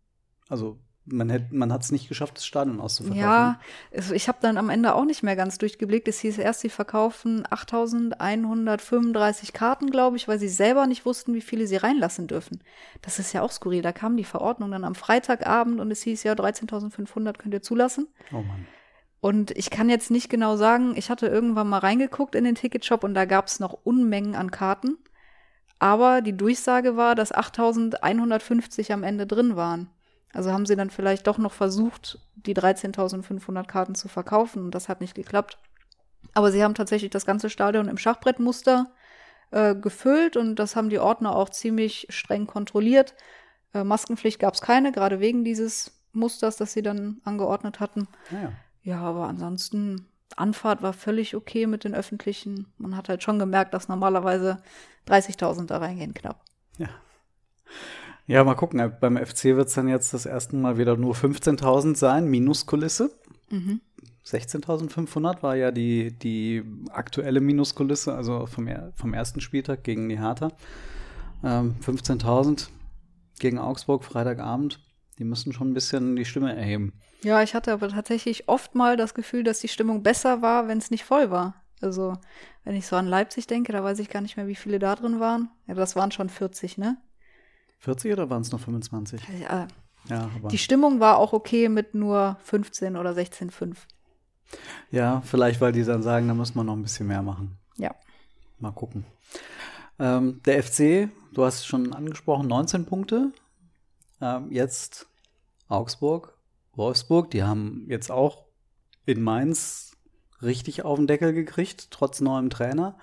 Also 0.49 0.79
man 1.07 1.31
hätte, 1.31 1.55
man 1.55 1.73
hat 1.73 1.83
es 1.83 1.93
nicht 1.93 2.09
geschafft, 2.09 2.37
das 2.37 2.47
Stadion 2.47 2.81
auszuverkaufen. 2.81 3.23
Ja, 3.23 3.61
also 3.95 4.15
ich 4.15 4.29
habe 4.29 4.39
dann 4.41 4.59
am 4.59 4.71
Ende 4.71 4.95
auch 4.95 5.05
nicht 5.05 5.23
mehr 5.23 5.37
ganz 5.37 5.59
durchgeblickt. 5.59 6.09
Es 6.09 6.21
hieß 6.21 6.39
erst, 6.39 6.61
sie 6.61 6.69
verkaufen 6.69 7.45
8135 7.49 9.53
Karten, 9.53 9.91
glaube 9.91 10.17
ich, 10.17 10.29
weil 10.29 10.39
sie 10.39 10.49
selber 10.49 10.87
nicht 10.87 11.07
wussten, 11.07 11.35
wie 11.35 11.41
viele 11.41 11.67
sie 11.67 11.77
reinlassen 11.77 12.27
dürfen. 12.27 12.61
Das 13.03 13.19
ist 13.19 13.33
ja 13.33 13.43
auch 13.43 13.53
skurril. 13.53 13.83
Da 13.83 13.93
kam 13.93 14.17
die 14.17 14.25
Verordnung 14.25 14.71
dann 14.71 14.85
am 14.85 14.95
Freitagabend 14.95 15.81
und 15.81 15.91
es 15.91 16.03
hieß 16.03 16.23
ja 16.25 16.35
13.500 16.35 17.39
könnt 17.39 17.55
ihr 17.55 17.63
zulassen. 17.63 18.09
Oh 18.33 18.43
Mann. 18.43 18.67
Und 19.21 19.51
ich 19.53 19.71
kann 19.71 19.89
jetzt 19.89 20.11
nicht 20.11 20.29
genau 20.29 20.57
sagen, 20.57 20.95
ich 20.97 21.11
hatte 21.11 21.27
irgendwann 21.27 21.69
mal 21.69 21.79
reingeguckt 21.79 22.35
in 22.35 22.45
den 22.45 22.55
Ticketshop 22.55 23.03
und 23.03 23.15
da 23.15 23.25
gab 23.25 23.47
es 23.47 23.61
noch 23.61 23.73
Unmengen 23.85 24.35
an 24.35 24.51
Karten. 24.51 24.99
Aber 25.79 26.21
die 26.21 26.37
Durchsage 26.37 26.97
war, 26.97 27.15
dass 27.15 27.33
8150 27.33 28.93
am 28.93 29.03
Ende 29.03 29.27
drin 29.27 29.57
waren. 29.57 29.91
Also 30.37 30.53
haben 30.53 30.67
sie 30.67 30.77
dann 30.77 30.91
vielleicht 30.91 31.27
doch 31.27 31.39
noch 31.39 31.53
versucht, 31.53 32.19
die 32.35 32.55
13.500 32.55 33.65
Karten 33.65 33.95
zu 33.95 34.09
verkaufen 34.09 34.65
und 34.65 34.75
das 34.75 34.89
hat 34.89 35.01
nicht 35.01 35.15
geklappt. 35.15 35.59
Aber 36.35 36.53
sie 36.53 36.63
haben 36.63 36.75
tatsächlich 36.75 37.11
das 37.11 37.25
ganze 37.25 37.49
Stadion 37.49 37.89
im 37.89 37.97
Schachbrettmuster 37.97 38.93
äh, 39.51 39.75
gefüllt 39.75 40.37
und 40.37 40.57
das 40.57 40.77
haben 40.77 40.91
die 40.91 40.99
Ordner 40.99 41.35
auch 41.35 41.49
ziemlich 41.49 42.07
streng 42.11 42.47
kontrolliert. 42.47 43.15
Äh, 43.73 43.83
Maskenpflicht 43.83 44.39
gab 44.39 44.53
es 44.53 44.61
keine, 44.61 44.93
gerade 44.93 45.21
wegen 45.21 45.43
dieses 45.43 45.99
Musters, 46.13 46.57
das 46.57 46.75
sie 46.75 46.83
dann 46.83 47.23
angeordnet 47.25 47.81
hatten. 47.81 48.07
Naja. 48.31 48.53
Ja, 48.83 49.01
aber 49.01 49.29
ansonsten, 49.29 50.07
Anfahrt 50.37 50.83
war 50.83 50.93
völlig 50.93 51.35
okay 51.35 51.67
mit 51.67 51.85
den 51.85 51.95
öffentlichen. 51.95 52.73
Man 52.77 52.95
hat 52.95 53.09
halt 53.09 53.23
schon 53.23 53.39
gemerkt, 53.39 53.73
dass 53.73 53.89
normalerweise 53.89 54.63
30.000 55.09 55.67
da 55.67 55.79
reingehen, 55.79 56.13
knapp. 56.13 56.45
Ja. 56.77 56.89
Ja, 58.27 58.43
mal 58.43 58.55
gucken. 58.55 58.93
Beim 59.01 59.17
FC 59.17 59.45
wird 59.57 59.69
es 59.69 59.75
dann 59.75 59.89
jetzt 59.89 60.13
das 60.13 60.27
erste 60.27 60.57
Mal 60.57 60.79
wieder 60.79 60.97
nur 60.97 61.15
15.000 61.15 61.97
sein, 61.97 62.27
Minuskulisse. 62.29 63.11
16.500 64.27 65.43
war 65.43 65.55
ja 65.55 65.71
die, 65.71 66.11
die 66.11 66.65
aktuelle 66.91 67.41
Minuskulisse, 67.41 68.15
also 68.15 68.47
vom, 68.47 68.69
vom 68.95 69.15
ersten 69.15 69.41
Spieltag 69.41 69.85
gegen 69.85 70.09
die 70.09 70.19
Hertha. 70.19 70.51
Ähm, 71.45 71.77
15.000 71.85 72.69
gegen 73.39 73.59
Augsburg, 73.59 74.05
Freitagabend. 74.05 74.81
Die 75.19 75.25
müssen 75.25 75.53
schon 75.53 75.71
ein 75.71 75.75
bisschen 75.75 76.17
die 76.17 76.25
Stimme 76.25 76.55
erheben. 76.55 76.93
Ja, 77.23 77.43
ich 77.43 77.55
hatte 77.55 77.73
aber 77.73 77.89
tatsächlich 77.89 78.49
oft 78.49 78.75
mal 78.75 78.97
das 78.97 79.15
Gefühl, 79.15 79.45
dass 79.45 79.61
die 79.61 79.69
Stimmung 79.69 80.03
besser 80.03 80.43
war, 80.43 80.69
wenn 80.69 80.79
es 80.79 80.91
nicht 80.91 81.05
voll 81.05 81.31
war. 81.31 81.55
Also, 81.81 82.17
wenn 82.65 82.75
ich 82.75 82.87
so 82.87 82.97
an 82.97 83.07
Leipzig 83.07 83.47
denke, 83.47 83.73
da 83.73 83.85
weiß 83.85 83.99
ich 84.01 84.09
gar 84.09 84.21
nicht 84.21 84.37
mehr, 84.37 84.49
wie 84.49 84.55
viele 84.55 84.79
da 84.79 84.97
drin 84.97 85.21
waren. 85.21 85.51
Ja, 85.67 85.75
das 85.75 85.95
waren 85.95 86.11
schon 86.11 86.29
40, 86.29 86.79
ne? 86.79 86.97
40 87.79 88.13
oder 88.13 88.31
waren 88.31 88.43
es 88.43 88.53
noch 88.53 88.61
25? 88.61 89.21
Ja, 89.41 89.69
Ja, 90.09 90.31
die 90.51 90.59
Stimmung 90.59 91.01
war 91.01 91.19
auch 91.19 91.33
okay 91.33 91.69
mit 91.69 91.95
nur 91.95 92.37
15 92.45 92.97
oder 92.97 93.11
16,5. 93.13 93.77
ja, 94.91 95.21
vielleicht, 95.25 95.61
weil 95.61 95.73
die 95.73 95.85
dann 95.85 96.03
sagen, 96.03 96.29
da 96.29 96.35
muss 96.35 96.55
man 96.55 96.67
noch 96.67 96.75
ein 96.75 96.83
bisschen 96.83 97.07
mehr 97.09 97.23
machen. 97.23 97.59
Ja. 97.77 97.95
Mal 98.59 98.71
gucken. 98.73 99.05
Ähm, 99.99 100.41
der 100.45 100.63
FC, 100.63 101.09
du 101.33 101.45
hast 101.45 101.57
es 101.57 101.67
schon 101.67 101.93
angesprochen, 101.93 102.47
19 102.49 102.87
Punkte. 102.87 103.33
Ähm, 104.21 104.51
jetzt 104.53 105.07
Augsburg, 105.69 106.37
Wolfsburg, 106.75 107.31
die 107.31 107.43
haben 107.43 107.87
jetzt 107.89 108.11
auch 108.11 108.45
in 109.07 109.23
Mainz 109.23 109.86
richtig 110.43 110.85
auf 110.85 110.99
den 110.99 111.07
Deckel 111.07 111.33
gekriegt, 111.33 111.91
trotz 111.91 112.21
neuem 112.21 112.51
Trainer. 112.51 112.97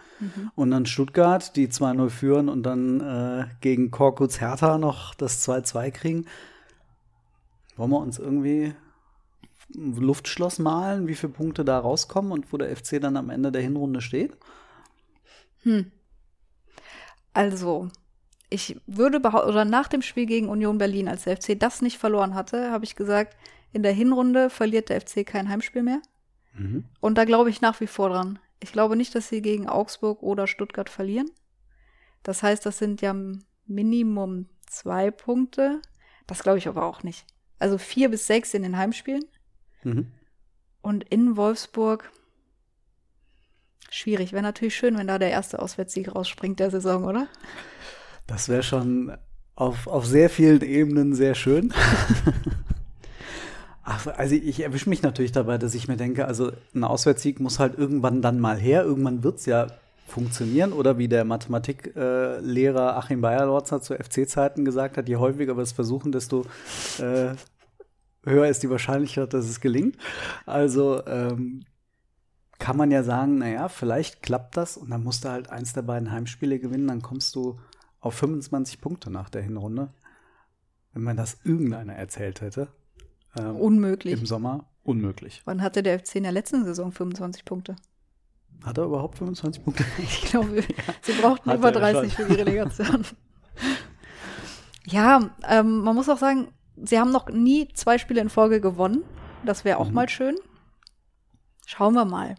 Und 0.55 0.71
dann 0.71 0.85
Stuttgart, 0.85 1.55
die 1.55 1.67
2-0 1.67 2.09
führen 2.09 2.49
und 2.49 2.63
dann 2.63 3.01
äh, 3.01 3.45
gegen 3.61 3.91
Korkutz 3.91 4.39
Hertha 4.39 4.77
noch 4.77 5.15
das 5.15 5.47
2-2 5.47 5.91
kriegen. 5.91 6.25
Wollen 7.75 7.91
wir 7.91 7.99
uns 7.99 8.19
irgendwie 8.19 8.73
ein 9.75 9.95
Luftschloss 9.95 10.59
malen, 10.59 11.07
wie 11.07 11.15
viele 11.15 11.33
Punkte 11.33 11.65
da 11.65 11.79
rauskommen 11.79 12.31
und 12.31 12.53
wo 12.53 12.57
der 12.57 12.75
FC 12.75 13.01
dann 13.01 13.17
am 13.17 13.29
Ende 13.29 13.51
der 13.51 13.61
Hinrunde 13.61 14.01
steht? 14.01 14.37
Also, 17.33 17.89
ich 18.49 18.79
würde 18.85 19.19
behaupten, 19.19 19.49
oder 19.49 19.65
nach 19.65 19.87
dem 19.87 20.03
Spiel 20.03 20.27
gegen 20.27 20.49
Union 20.49 20.77
Berlin, 20.77 21.07
als 21.07 21.23
der 21.23 21.37
FC 21.37 21.59
das 21.59 21.81
nicht 21.81 21.97
verloren 21.97 22.35
hatte, 22.35 22.69
habe 22.69 22.85
ich 22.85 22.95
gesagt, 22.95 23.35
in 23.71 23.81
der 23.81 23.93
Hinrunde 23.93 24.51
verliert 24.51 24.89
der 24.89 25.01
FC 25.01 25.25
kein 25.25 25.49
Heimspiel 25.49 25.81
mehr. 25.81 26.01
Und 26.99 27.17
da 27.17 27.25
glaube 27.25 27.49
ich 27.49 27.61
nach 27.61 27.79
wie 27.79 27.87
vor 27.87 28.09
dran. 28.09 28.39
Ich 28.59 28.71
glaube 28.71 28.95
nicht, 28.95 29.13
dass 29.15 29.27
sie 29.27 29.41
gegen 29.41 29.67
Augsburg 29.67 30.21
oder 30.21 30.47
Stuttgart 30.47 30.89
verlieren. 30.89 31.29
Das 32.21 32.43
heißt, 32.43 32.65
das 32.65 32.77
sind 32.77 33.01
ja 33.01 33.15
Minimum 33.65 34.47
zwei 34.67 35.11
Punkte. 35.11 35.81
Das 36.27 36.43
glaube 36.43 36.57
ich 36.57 36.67
aber 36.67 36.85
auch 36.85 37.03
nicht. 37.03 37.25
Also 37.59 37.77
vier 37.77 38.09
bis 38.09 38.27
sechs 38.27 38.53
in 38.53 38.63
den 38.63 38.77
Heimspielen. 38.77 39.25
Mhm. 39.83 40.11
Und 40.81 41.03
in 41.09 41.35
Wolfsburg 41.35 42.11
schwierig. 43.89 44.33
Wäre 44.33 44.43
natürlich 44.43 44.75
schön, 44.75 44.97
wenn 44.97 45.07
da 45.07 45.19
der 45.19 45.31
erste 45.31 45.59
Auswärtssieg 45.59 46.13
rausspringt 46.13 46.59
der 46.59 46.71
Saison, 46.71 47.03
oder? 47.05 47.27
Das 48.27 48.49
wäre 48.49 48.63
schon 48.63 49.15
auf, 49.55 49.87
auf 49.87 50.05
sehr 50.05 50.29
vielen 50.29 50.61
Ebenen 50.61 51.13
sehr 51.13 51.35
schön. 51.35 51.73
Ach, 53.83 54.07
also 54.07 54.35
ich 54.35 54.63
erwische 54.63 54.89
mich 54.89 55.01
natürlich 55.01 55.33
dabei, 55.33 55.57
dass 55.57 55.75
ich 55.75 55.87
mir 55.87 55.97
denke, 55.97 56.25
also 56.25 56.51
ein 56.73 56.85
Auswärtssieg 56.85 57.39
muss 57.39 57.59
halt 57.59 57.77
irgendwann 57.77 58.21
dann 58.21 58.39
mal 58.39 58.57
her. 58.57 58.83
Irgendwann 58.83 59.23
wird 59.23 59.39
es 59.39 59.45
ja 59.45 59.67
funktionieren. 60.07 60.71
Oder 60.71 60.97
wie 60.97 61.09
der 61.09 61.25
Mathematiklehrer 61.25 62.89
äh, 62.89 62.97
Achim 62.97 63.21
Bayerlorzer 63.21 63.81
zu 63.81 63.95
FC-Zeiten 63.95 64.63
gesagt 64.63 64.97
hat, 64.97 65.09
je 65.09 65.17
häufiger 65.17 65.57
wir 65.57 65.63
es 65.63 65.73
versuchen, 65.73 66.11
desto 66.11 66.45
äh, 66.99 67.35
höher 68.25 68.47
ist 68.47 68.63
die 68.63 68.69
Wahrscheinlichkeit, 68.69 69.33
dass 69.33 69.45
es 69.45 69.59
gelingt. 69.59 69.97
Also 70.45 71.05
ähm, 71.05 71.65
kann 72.59 72.77
man 72.77 72.91
ja 72.91 73.03
sagen, 73.03 73.39
naja, 73.39 73.67
vielleicht 73.67 74.21
klappt 74.21 74.55
das 74.55 74.77
und 74.77 74.91
dann 74.91 75.03
musst 75.03 75.25
du 75.25 75.29
halt 75.29 75.49
eins 75.49 75.73
der 75.73 75.81
beiden 75.81 76.11
Heimspiele 76.11 76.59
gewinnen, 76.59 76.87
dann 76.87 77.01
kommst 77.01 77.35
du 77.35 77.59
auf 77.99 78.13
25 78.15 78.79
Punkte 78.79 79.09
nach 79.09 79.29
der 79.29 79.41
Hinrunde. 79.41 79.89
Wenn 80.93 81.03
man 81.03 81.17
das 81.17 81.37
irgendeiner 81.43 81.95
erzählt 81.95 82.39
hätte. 82.41 82.67
Ähm, 83.37 83.55
Unmöglich. 83.55 84.19
Im 84.19 84.25
Sommer, 84.25 84.65
unmöglich. 84.83 85.41
Wann 85.45 85.61
hatte 85.61 85.81
der 85.83 85.99
FC 85.99 86.15
in 86.15 86.23
der 86.23 86.31
letzten 86.31 86.63
Saison 86.65 86.91
25 86.91 87.45
Punkte? 87.45 87.75
Hat 88.63 88.77
er 88.77 88.85
überhaupt 88.85 89.17
25 89.17 89.63
Punkte? 89.63 89.83
Ich 89.99 90.21
glaube, 90.23 90.63
sie 91.01 91.13
brauchten 91.13 91.49
Hatte 91.49 91.59
über 91.59 91.73
er 91.73 91.93
30 91.93 92.13
schon. 92.13 92.25
für 92.27 92.31
die 92.33 92.39
Relegation. 92.39 93.05
ja, 94.85 95.29
ähm, 95.47 95.79
man 95.79 95.95
muss 95.95 96.09
auch 96.09 96.17
sagen, 96.17 96.47
sie 96.77 96.99
haben 96.99 97.11
noch 97.11 97.29
nie 97.29 97.67
zwei 97.73 97.97
Spiele 97.97 98.21
in 98.21 98.29
Folge 98.29 98.61
gewonnen. 98.61 99.03
Das 99.45 99.65
wäre 99.65 99.77
auch 99.79 99.89
Mhm. 99.89 99.93
mal 99.95 100.09
schön. 100.09 100.35
Schauen 101.65 101.93
wir 101.93 102.05
mal. 102.05 102.35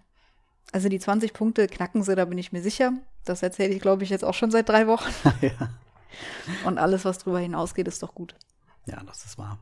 Also 0.72 0.88
die 0.88 0.98
20 0.98 1.32
Punkte 1.32 1.66
knacken 1.66 2.02
sie, 2.02 2.14
da 2.14 2.24
bin 2.24 2.38
ich 2.38 2.52
mir 2.52 2.62
sicher. 2.62 2.92
Das 3.24 3.42
erzähle 3.42 3.72
ich, 3.74 3.80
glaube 3.80 4.02
ich, 4.04 4.10
jetzt 4.10 4.24
auch 4.24 4.34
schon 4.34 4.50
seit 4.50 4.68
drei 4.68 4.86
Wochen. 4.86 5.08
ja. 5.40 5.70
Und 6.64 6.78
alles, 6.78 7.04
was 7.04 7.18
drüber 7.18 7.38
hinausgeht, 7.40 7.88
ist 7.88 8.02
doch 8.02 8.14
gut. 8.14 8.34
ja, 8.86 9.02
das 9.04 9.24
ist 9.24 9.38
wahr. 9.38 9.58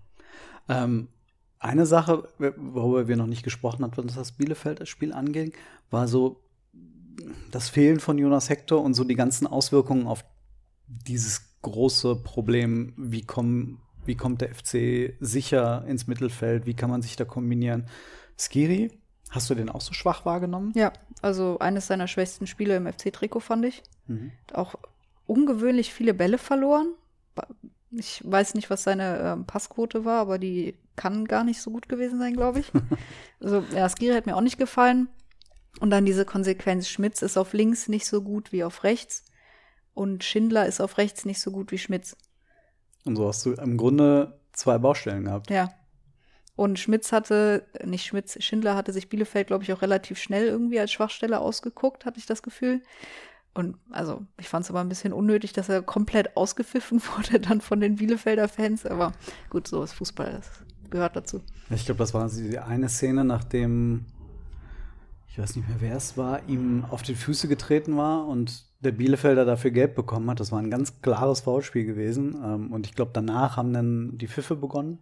Ähm, 0.68 1.08
eine 1.62 1.86
Sache, 1.86 2.28
worüber 2.38 3.08
wir 3.08 3.16
noch 3.16 3.26
nicht 3.26 3.44
gesprochen 3.44 3.84
haben, 3.84 3.92
was 3.96 4.14
das 4.14 4.32
Bielefeld-Spiel 4.32 5.12
anging, 5.12 5.52
war 5.90 6.08
so 6.08 6.40
das 7.50 7.68
Fehlen 7.68 8.00
von 8.00 8.18
Jonas 8.18 8.48
Hector 8.48 8.82
und 8.82 8.94
so 8.94 9.04
die 9.04 9.14
ganzen 9.14 9.46
Auswirkungen 9.46 10.06
auf 10.06 10.24
dieses 10.88 11.42
große 11.62 12.16
Problem, 12.16 12.94
wie, 12.96 13.22
kommen, 13.22 13.80
wie 14.04 14.16
kommt 14.16 14.40
der 14.40 14.52
FC 14.52 15.14
sicher 15.20 15.84
ins 15.86 16.08
Mittelfeld, 16.08 16.66
wie 16.66 16.74
kann 16.74 16.90
man 16.90 17.02
sich 17.02 17.14
da 17.14 17.24
kombinieren. 17.24 17.86
Skiri, 18.36 18.90
hast 19.30 19.48
du 19.48 19.54
den 19.54 19.68
auch 19.68 19.80
so 19.80 19.92
schwach 19.92 20.24
wahrgenommen? 20.24 20.72
Ja, 20.74 20.92
also 21.20 21.60
eines 21.60 21.86
seiner 21.86 22.08
schwächsten 22.08 22.48
Spiele 22.48 22.76
im 22.76 22.92
FC-Trikot 22.92 23.40
fand 23.40 23.66
ich. 23.66 23.82
Mhm. 24.08 24.32
Auch 24.52 24.74
ungewöhnlich 25.26 25.94
viele 25.94 26.12
Bälle 26.12 26.38
verloren. 26.38 26.88
Ich 27.92 28.22
weiß 28.24 28.54
nicht, 28.54 28.70
was 28.70 28.82
seine 28.82 29.18
ähm, 29.18 29.46
Passquote 29.46 30.04
war, 30.04 30.20
aber 30.20 30.38
die 30.38 30.78
kann 30.96 31.26
gar 31.26 31.44
nicht 31.44 31.60
so 31.60 31.70
gut 31.70 31.88
gewesen 31.88 32.18
sein, 32.18 32.34
glaube 32.34 32.60
ich. 32.60 32.72
also, 33.40 33.64
ja, 33.74 33.88
Skiri 33.88 34.14
hat 34.14 34.26
mir 34.26 34.36
auch 34.36 34.42
nicht 34.42 34.58
gefallen. 34.58 35.08
Und 35.80 35.90
dann 35.90 36.04
diese 36.04 36.24
Konsequenz. 36.24 36.88
Schmitz 36.88 37.22
ist 37.22 37.36
auf 37.36 37.52
links 37.52 37.88
nicht 37.88 38.06
so 38.06 38.22
gut 38.22 38.52
wie 38.52 38.64
auf 38.64 38.84
rechts. 38.84 39.24
Und 39.94 40.24
Schindler 40.24 40.66
ist 40.66 40.80
auf 40.80 40.98
rechts 40.98 41.24
nicht 41.24 41.40
so 41.40 41.50
gut 41.50 41.72
wie 41.72 41.78
Schmitz. 41.78 42.16
Und 43.04 43.16
so 43.16 43.28
hast 43.28 43.44
du 43.44 43.52
im 43.52 43.76
Grunde 43.76 44.38
zwei 44.52 44.78
Baustellen 44.78 45.24
gehabt. 45.24 45.50
Ja. 45.50 45.70
Und 46.54 46.78
Schmitz 46.78 47.12
hatte, 47.12 47.66
nicht 47.84 48.04
Schmitz, 48.04 48.42
Schindler 48.42 48.76
hatte 48.76 48.92
sich 48.92 49.08
Bielefeld, 49.08 49.46
glaube 49.46 49.64
ich, 49.64 49.72
auch 49.72 49.82
relativ 49.82 50.18
schnell 50.18 50.46
irgendwie 50.46 50.78
als 50.78 50.92
Schwachstelle 50.92 51.40
ausgeguckt, 51.40 52.04
hatte 52.04 52.18
ich 52.18 52.26
das 52.26 52.42
Gefühl. 52.42 52.82
Und 53.54 53.76
also, 53.90 54.22
ich 54.38 54.48
fand 54.48 54.64
es 54.64 54.70
aber 54.70 54.80
ein 54.80 54.88
bisschen 54.88 55.12
unnötig, 55.12 55.52
dass 55.52 55.68
er 55.68 55.82
komplett 55.82 56.36
ausgepfiffen 56.36 57.02
wurde 57.16 57.40
dann 57.40 57.60
von 57.60 57.80
den 57.80 57.96
Bielefelder 57.96 58.48
Fans. 58.48 58.86
Aber 58.86 59.12
gut, 59.50 59.68
so 59.68 59.82
ist 59.82 59.92
Fußball, 59.92 60.32
das 60.32 60.50
gehört 60.90 61.16
dazu. 61.16 61.40
Ich 61.70 61.84
glaube, 61.84 61.98
das 61.98 62.14
war 62.14 62.28
die 62.28 62.58
eine 62.58 62.88
Szene, 62.88 63.24
nachdem, 63.24 64.06
ich 65.28 65.38
weiß 65.38 65.56
nicht 65.56 65.68
mehr, 65.68 65.80
wer 65.80 65.96
es 65.96 66.16
war, 66.16 66.48
ihm 66.48 66.84
auf 66.90 67.02
die 67.02 67.14
Füße 67.14 67.48
getreten 67.48 67.96
war 67.96 68.26
und 68.26 68.70
der 68.80 68.92
Bielefelder 68.92 69.44
dafür 69.44 69.70
gelb 69.70 69.94
bekommen 69.94 70.28
hat. 70.30 70.40
Das 70.40 70.50
war 70.50 70.58
ein 70.58 70.70
ganz 70.70 71.00
klares 71.02 71.40
Foulspiel 71.40 71.84
gewesen. 71.84 72.34
Ähm, 72.42 72.72
Und 72.72 72.86
ich 72.86 72.94
glaube, 72.94 73.12
danach 73.14 73.56
haben 73.56 73.72
dann 73.72 74.18
die 74.18 74.26
Pfiffe 74.26 74.56
begonnen. 74.56 74.98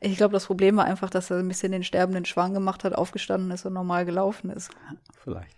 Ich 0.00 0.16
glaube, 0.16 0.32
das 0.32 0.46
Problem 0.46 0.76
war 0.76 0.84
einfach, 0.84 1.10
dass 1.10 1.30
er 1.30 1.38
ein 1.38 1.48
bisschen 1.48 1.72
den 1.72 1.82
sterbenden 1.82 2.24
Schwan 2.24 2.54
gemacht 2.54 2.84
hat, 2.84 2.94
aufgestanden 2.94 3.50
ist 3.50 3.66
und 3.66 3.72
normal 3.72 4.04
gelaufen 4.04 4.50
ist. 4.50 4.70
Vielleicht. 5.18 5.56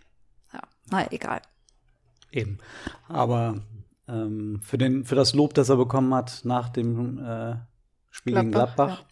Ja, 0.54 0.60
naja, 0.90 1.08
egal. 1.10 1.42
Eben. 2.30 2.58
Aber 3.08 3.62
ähm, 4.08 4.60
für, 4.62 4.78
den, 4.78 5.04
für 5.04 5.14
das 5.14 5.34
Lob, 5.34 5.54
das 5.54 5.68
er 5.68 5.76
bekommen 5.76 6.14
hat 6.14 6.42
nach 6.44 6.68
dem 6.68 7.18
äh, 7.18 7.56
Spiel 8.10 8.34
gegen 8.34 8.50
Gladbach, 8.50 8.86
Gladbach, 8.86 9.04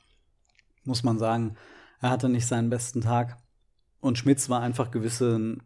muss 0.85 1.03
man 1.03 1.19
sagen, 1.19 1.57
er 2.01 2.11
hatte 2.11 2.29
nicht 2.29 2.47
seinen 2.47 2.71
besten 2.71 3.01
Tag. 3.01 3.39
Und 4.01 4.19
Schmitz 4.19 4.51
war 4.51 4.61
einfach 4.61 4.91
gewisse 4.91 5.57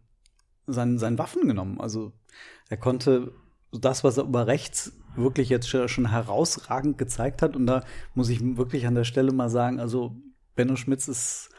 sein, 0.67 0.99
sein 0.99 1.19
Waffen 1.19 1.49
genommen. 1.49 1.81
Also 1.81 2.13
er 2.69 2.77
konnte 2.77 3.33
das, 3.73 4.05
was 4.05 4.19
er 4.19 4.25
über 4.25 4.47
rechts 4.47 4.93
wirklich 5.17 5.49
jetzt 5.49 5.69
schon 5.69 6.11
herausragend 6.11 6.99
gezeigt 6.99 7.43
hat. 7.43 7.57
Und 7.57 7.67
da 7.67 7.85
muss 8.15 8.29
ich 8.29 8.41
wirklich 8.57 8.87
an 8.87 8.95
der 8.95 9.05
Stelle 9.05 9.33
mal 9.33 9.51
sagen, 9.51 9.81
also 9.81 10.17
Benno 10.55 10.77
Schmitz 10.77 11.09
ist 11.09 11.51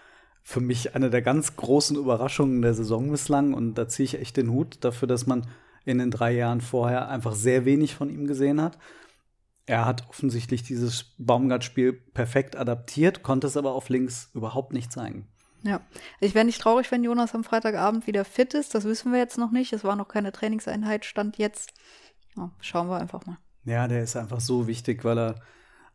für 0.44 0.62
mich 0.62 0.96
eine 0.96 1.10
der 1.10 1.22
ganz 1.22 1.56
großen 1.56 1.98
Überraschungen 1.98 2.62
der 2.62 2.74
Saison 2.74 3.12
bislang. 3.12 3.54
Und 3.54 3.76
da 3.76 3.88
ziehe 3.88 4.06
ich 4.06 4.20
echt 4.20 4.38
den 4.38 4.52
Hut 4.52 4.78
dafür, 4.82 5.08
dass 5.08 5.28
man 5.28 5.48
in 5.90 5.98
den 5.98 6.12
drei 6.12 6.32
Jahren 6.32 6.62
vorher 6.62 7.10
einfach 7.10 7.34
sehr 7.34 7.66
wenig 7.66 7.96
von 7.96 8.10
ihm 8.10 8.28
gesehen 8.28 8.62
hat. 8.62 8.78
Er 9.66 9.86
hat 9.86 10.10
offensichtlich 10.10 10.64
dieses 10.64 11.16
Baumgart-Spiel 11.18 11.94
perfekt 11.94 12.56
adaptiert, 12.56 13.24
konnte 13.24 13.48
es 13.48 13.58
aber 13.58 13.74
auf 13.74 13.90
links 13.90 14.30
überhaupt 14.34 14.74
nicht 14.74 14.92
zeigen. 14.92 15.28
Ja, 15.64 15.82
ich 16.20 16.34
wäre 16.34 16.46
nicht 16.46 16.62
traurig, 16.62 16.90
wenn 16.92 17.04
Jonas 17.04 17.36
am 17.36 17.44
Freitagabend 17.44 18.08
wieder 18.08 18.24
fit 18.24 18.54
ist. 18.54 18.74
Das 18.74 18.86
wissen 18.86 19.12
wir 19.12 19.20
jetzt 19.20 19.38
noch 19.38 19.52
nicht. 19.52 19.74
Es 19.74 19.84
war 19.84 19.96
noch 19.96 20.08
keine 20.08 20.32
Trainingseinheit, 20.32 21.06
stand 21.06 21.38
jetzt. 21.38 21.74
Ja, 22.38 22.52
schauen 22.62 22.88
wir 22.88 22.98
einfach 22.98 23.26
mal. 23.26 23.38
Ja, 23.66 23.88
der 23.88 24.04
ist 24.04 24.16
einfach 24.16 24.40
so 24.40 24.68
wichtig, 24.68 25.04
weil 25.04 25.20
er 25.20 25.36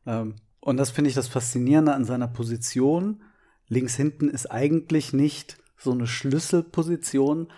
ähm, 0.07 0.37
und 0.64 0.78
das 0.78 0.90
finde 0.90 1.11
ich 1.11 1.14
das 1.14 1.28
Faszinierende 1.28 1.92
an 1.92 2.07
seiner 2.07 2.26
Position. 2.26 3.22
Links 3.68 3.96
hinten 3.96 4.30
ist 4.30 4.50
eigentlich 4.50 5.12
nicht 5.12 5.59
so 5.76 5.92
eine 5.92 6.07
Schlüsselposition, 6.07 7.52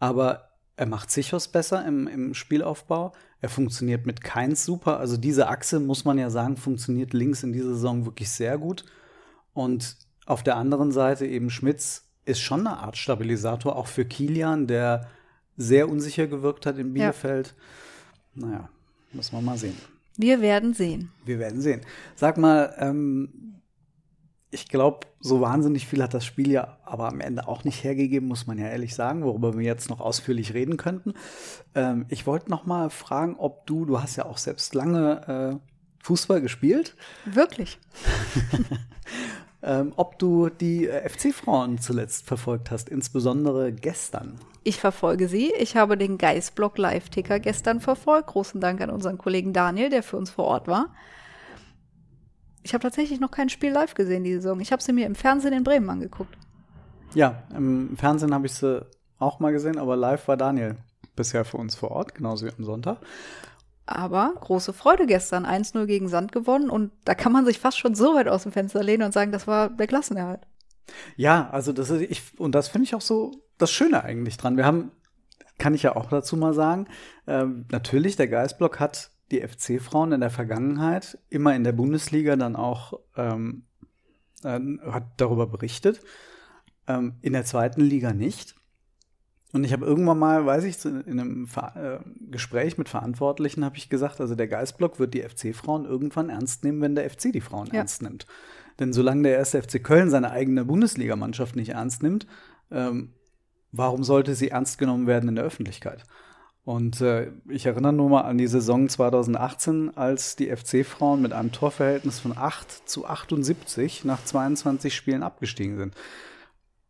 aber 0.00 0.47
er 0.78 0.86
macht 0.86 1.10
Sichos 1.10 1.48
besser 1.48 1.84
im, 1.84 2.06
im 2.06 2.34
Spielaufbau. 2.34 3.12
Er 3.40 3.48
funktioniert 3.48 4.06
mit 4.06 4.22
Keins 4.22 4.64
super. 4.64 5.00
Also 5.00 5.16
diese 5.16 5.48
Achse, 5.48 5.80
muss 5.80 6.04
man 6.04 6.18
ja 6.18 6.30
sagen, 6.30 6.56
funktioniert 6.56 7.12
links 7.12 7.42
in 7.42 7.52
dieser 7.52 7.70
Saison 7.70 8.04
wirklich 8.04 8.30
sehr 8.30 8.58
gut. 8.58 8.84
Und 9.54 9.96
auf 10.24 10.44
der 10.44 10.54
anderen 10.54 10.92
Seite 10.92 11.26
eben 11.26 11.50
Schmitz 11.50 12.04
ist 12.26 12.40
schon 12.40 12.60
eine 12.60 12.76
Art 12.76 12.96
Stabilisator, 12.96 13.74
auch 13.74 13.88
für 13.88 14.04
Kilian, 14.04 14.68
der 14.68 15.08
sehr 15.56 15.88
unsicher 15.88 16.28
gewirkt 16.28 16.64
hat 16.64 16.78
in 16.78 16.94
Bielefeld. 16.94 17.56
Naja, 18.36 18.68
muss 19.12 19.32
man 19.32 19.44
mal 19.44 19.58
sehen. 19.58 19.76
Wir 20.16 20.40
werden 20.40 20.74
sehen. 20.74 21.10
Wir 21.24 21.40
werden 21.40 21.60
sehen. 21.60 21.80
Sag 22.14 22.38
mal, 22.38 22.72
ähm, 22.78 23.57
ich 24.50 24.68
glaube, 24.68 25.06
so 25.20 25.40
wahnsinnig 25.40 25.86
viel 25.86 26.02
hat 26.02 26.14
das 26.14 26.24
Spiel 26.24 26.50
ja 26.50 26.78
aber 26.84 27.08
am 27.08 27.20
Ende 27.20 27.48
auch 27.48 27.64
nicht 27.64 27.84
hergegeben, 27.84 28.28
muss 28.28 28.46
man 28.46 28.58
ja 28.58 28.66
ehrlich 28.66 28.94
sagen, 28.94 29.22
worüber 29.22 29.58
wir 29.58 29.64
jetzt 29.64 29.90
noch 29.90 30.00
ausführlich 30.00 30.54
reden 30.54 30.76
könnten. 30.76 31.14
Ähm, 31.74 32.06
ich 32.08 32.26
wollte 32.26 32.50
noch 32.50 32.64
mal 32.64 32.88
fragen, 32.90 33.36
ob 33.36 33.66
du, 33.66 33.84
du 33.84 34.00
hast 34.00 34.16
ja 34.16 34.24
auch 34.24 34.38
selbst 34.38 34.74
lange 34.74 35.60
äh, 35.60 36.04
Fußball 36.04 36.40
gespielt, 36.40 36.96
Wirklich. 37.26 37.78
ähm, 39.62 39.92
ob 39.96 40.18
du 40.18 40.48
die 40.48 40.88
äh, 40.88 41.06
FC-Frauen 41.06 41.78
zuletzt 41.78 42.26
verfolgt 42.26 42.70
hast, 42.70 42.88
insbesondere 42.88 43.72
gestern. 43.72 44.38
Ich 44.64 44.78
verfolge 44.78 45.28
sie. 45.28 45.52
Ich 45.58 45.76
habe 45.76 45.98
den 45.98 46.16
Geistblock 46.16 46.78
Live-Ticker 46.78 47.40
gestern 47.40 47.80
verfolgt. 47.80 48.28
Großen 48.28 48.60
Dank 48.60 48.80
an 48.80 48.90
unseren 48.90 49.18
Kollegen 49.18 49.52
Daniel, 49.52 49.90
der 49.90 50.02
für 50.02 50.16
uns 50.16 50.30
vor 50.30 50.44
Ort 50.44 50.68
war. 50.68 50.94
Ich 52.68 52.74
habe 52.74 52.82
tatsächlich 52.82 53.18
noch 53.18 53.30
kein 53.30 53.48
Spiel 53.48 53.72
live 53.72 53.94
gesehen 53.94 54.24
diese 54.24 54.42
Saison. 54.42 54.60
Ich 54.60 54.72
habe 54.72 54.82
sie 54.82 54.92
mir 54.92 55.06
im 55.06 55.14
Fernsehen 55.14 55.54
in 55.54 55.64
Bremen 55.64 55.88
angeguckt. 55.88 56.36
Ja, 57.14 57.44
im 57.56 57.96
Fernsehen 57.96 58.34
habe 58.34 58.44
ich 58.44 58.52
sie 58.52 58.84
auch 59.18 59.40
mal 59.40 59.52
gesehen, 59.52 59.78
aber 59.78 59.96
live 59.96 60.28
war 60.28 60.36
Daniel 60.36 60.76
bisher 61.16 61.46
für 61.46 61.56
uns 61.56 61.74
vor 61.74 61.92
Ort, 61.92 62.14
genauso 62.14 62.44
wie 62.44 62.50
am 62.50 62.64
Sonntag. 62.64 62.98
Aber 63.86 64.34
große 64.38 64.74
Freude 64.74 65.06
gestern. 65.06 65.46
1-0 65.46 65.86
gegen 65.86 66.08
Sand 66.08 66.30
gewonnen. 66.30 66.68
Und 66.68 66.92
da 67.06 67.14
kann 67.14 67.32
man 67.32 67.46
sich 67.46 67.58
fast 67.58 67.78
schon 67.78 67.94
so 67.94 68.14
weit 68.14 68.28
aus 68.28 68.42
dem 68.42 68.52
Fenster 68.52 68.82
lehnen 68.82 69.04
und 69.04 69.12
sagen, 69.12 69.32
das 69.32 69.46
war 69.46 69.70
der 69.70 69.86
Klassenerhalt. 69.86 70.40
Ja, 71.16 71.48
also 71.50 71.72
das 71.72 71.88
ist, 71.88 72.02
ich, 72.02 72.38
und 72.38 72.54
das 72.54 72.68
finde 72.68 72.84
ich 72.84 72.94
auch 72.94 73.00
so 73.00 73.32
das 73.56 73.70
Schöne 73.70 74.04
eigentlich 74.04 74.36
dran. 74.36 74.58
Wir 74.58 74.66
haben, 74.66 74.90
kann 75.56 75.72
ich 75.72 75.84
ja 75.84 75.96
auch 75.96 76.10
dazu 76.10 76.36
mal 76.36 76.52
sagen, 76.52 76.86
ähm, 77.26 77.64
natürlich, 77.72 78.16
der 78.16 78.28
Geistblock 78.28 78.78
hat 78.78 79.10
die 79.30 79.40
FC-Frauen 79.46 80.12
in 80.12 80.20
der 80.20 80.30
Vergangenheit 80.30 81.18
immer 81.28 81.54
in 81.54 81.64
der 81.64 81.72
Bundesliga 81.72 82.36
dann 82.36 82.56
auch 82.56 82.98
ähm, 83.16 83.64
äh, 84.42 84.58
hat 84.90 85.04
darüber 85.18 85.46
berichtet. 85.46 86.00
Ähm, 86.86 87.14
in 87.20 87.32
der 87.34 87.44
zweiten 87.44 87.82
Liga 87.82 88.12
nicht. 88.12 88.54
Und 89.52 89.64
ich 89.64 89.72
habe 89.72 89.86
irgendwann 89.86 90.18
mal, 90.18 90.44
weiß 90.44 90.64
ich, 90.64 90.84
in 90.84 91.18
einem 91.18 91.46
Ver 91.46 92.02
äh, 92.04 92.10
Gespräch 92.30 92.76
mit 92.76 92.88
Verantwortlichen 92.88 93.64
habe 93.64 93.78
ich 93.78 93.88
gesagt, 93.88 94.20
also 94.20 94.34
der 94.34 94.48
Geistblock 94.48 94.98
wird 94.98 95.14
die 95.14 95.22
FC-Frauen 95.22 95.86
irgendwann 95.86 96.28
ernst 96.28 96.64
nehmen, 96.64 96.82
wenn 96.82 96.94
der 96.94 97.08
FC 97.08 97.32
die 97.32 97.40
Frauen 97.40 97.68
Ja. 97.68 97.80
ernst 97.80 98.02
nimmt. 98.02 98.26
Denn 98.78 98.92
solange 98.92 99.22
der 99.22 99.36
erste 99.36 99.62
FC 99.62 99.82
Köln 99.82 100.10
seine 100.10 100.30
eigene 100.30 100.64
Bundesligamannschaft 100.64 101.56
nicht 101.56 101.70
ernst 101.70 102.02
nimmt, 102.02 102.26
ähm, 102.70 103.14
warum 103.72 104.04
sollte 104.04 104.34
sie 104.34 104.50
ernst 104.50 104.78
genommen 104.78 105.06
werden 105.06 105.30
in 105.30 105.36
der 105.36 105.44
Öffentlichkeit? 105.44 106.04
Und 106.68 107.00
äh, 107.00 107.32
ich 107.48 107.64
erinnere 107.64 107.94
nur 107.94 108.10
mal 108.10 108.20
an 108.20 108.36
die 108.36 108.46
Saison 108.46 108.90
2018, 108.90 109.96
als 109.96 110.36
die 110.36 110.54
FC-Frauen 110.54 111.22
mit 111.22 111.32
einem 111.32 111.50
Torverhältnis 111.50 112.20
von 112.20 112.36
8 112.36 112.86
zu 112.86 113.06
78 113.06 114.04
nach 114.04 114.22
22 114.22 114.94
Spielen 114.94 115.22
abgestiegen 115.22 115.78
sind. 115.78 115.94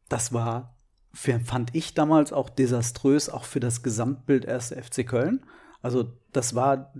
Das 0.09 0.33
war 0.33 0.75
fand 1.12 1.77
ich 1.77 1.95
damals 1.95 2.33
auch 2.33 2.51
desaströs, 2.51 3.29
auch 3.29 3.45
für 3.45 3.61
das 3.61 3.85
Gesamtbild 3.85 4.49
1. 4.49 4.73
FC 4.73 5.07
Köln. 5.07 5.47
Also 5.81 6.12
das 6.33 6.57
war 6.57 6.93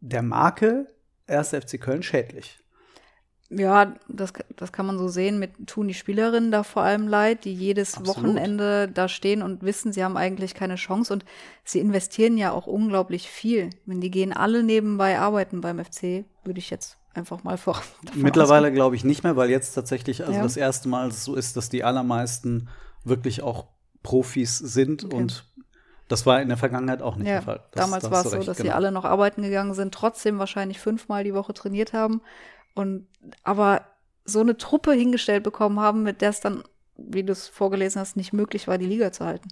der 0.00 0.22
Marke 0.22 0.88
1. 1.28 1.50
FC 1.50 1.80
Köln 1.80 2.02
schädlich. 2.02 2.63
Ja, 3.56 3.94
das, 4.08 4.32
das 4.56 4.72
kann 4.72 4.86
man 4.86 4.98
so 4.98 5.08
sehen. 5.08 5.38
Mit 5.38 5.66
tun 5.66 5.88
die 5.88 5.94
Spielerinnen 5.94 6.50
da 6.50 6.62
vor 6.62 6.82
allem 6.82 7.08
leid, 7.08 7.44
die 7.44 7.54
jedes 7.54 7.96
Absolut. 7.96 8.16
Wochenende 8.16 8.88
da 8.88 9.08
stehen 9.08 9.42
und 9.42 9.62
wissen, 9.62 9.92
sie 9.92 10.02
haben 10.04 10.16
eigentlich 10.16 10.54
keine 10.54 10.76
Chance 10.76 11.12
und 11.12 11.24
sie 11.64 11.78
investieren 11.80 12.36
ja 12.38 12.52
auch 12.52 12.66
unglaublich 12.66 13.28
viel. 13.28 13.70
Wenn 13.86 14.00
die 14.00 14.10
gehen 14.10 14.32
alle 14.32 14.62
nebenbei 14.62 15.18
arbeiten 15.18 15.60
beim 15.60 15.78
FC, 15.84 16.24
würde 16.44 16.58
ich 16.58 16.70
jetzt 16.70 16.98
einfach 17.14 17.44
mal 17.44 17.56
vor. 17.58 17.80
Mittlerweile 18.14 18.72
glaube 18.72 18.96
ich 18.96 19.04
nicht 19.04 19.22
mehr, 19.24 19.36
weil 19.36 19.50
jetzt 19.50 19.72
tatsächlich 19.74 20.22
also 20.22 20.32
Ja. 20.34 20.42
das 20.42 20.56
erste 20.56 20.88
Mal 20.88 21.12
so 21.12 21.34
ist, 21.34 21.56
dass 21.56 21.68
die 21.68 21.84
allermeisten 21.84 22.68
wirklich 23.04 23.42
auch 23.42 23.66
Profis 24.02 24.58
sind 24.58 25.04
Okay. 25.04 25.16
und 25.16 25.44
das 26.08 26.26
war 26.26 26.42
in 26.42 26.48
der 26.48 26.58
Vergangenheit 26.58 27.00
auch 27.00 27.16
nicht 27.16 27.26
Ja, 27.28 27.34
der 27.34 27.42
Fall. 27.42 27.60
Das- 27.72 27.84
damals 27.84 28.04
da 28.04 28.10
war 28.10 28.24
es 28.24 28.30
so, 28.30 28.38
dass 28.42 28.56
sie 28.58 28.64
genau. 28.64 28.74
alle 28.74 28.92
noch 28.92 29.04
arbeiten 29.04 29.42
gegangen 29.42 29.72
sind, 29.74 29.94
trotzdem 29.94 30.38
wahrscheinlich 30.38 30.78
fünfmal 30.78 31.24
die 31.24 31.32
Woche 31.34 31.54
trainiert 31.54 31.92
haben 31.94 32.20
und 32.74 33.06
aber 33.42 33.86
so 34.24 34.40
eine 34.40 34.56
Truppe 34.56 34.92
hingestellt 34.92 35.44
bekommen 35.44 35.80
haben, 35.80 36.02
mit 36.02 36.20
der 36.20 36.30
es 36.30 36.40
dann, 36.40 36.64
wie 36.96 37.22
du 37.22 37.32
es 37.32 37.48
vorgelesen 37.48 38.00
hast, 38.00 38.16
nicht 38.16 38.32
möglich 38.32 38.68
war, 38.68 38.78
die 38.78 38.86
Liga 38.86 39.12
zu 39.12 39.24
halten. 39.24 39.48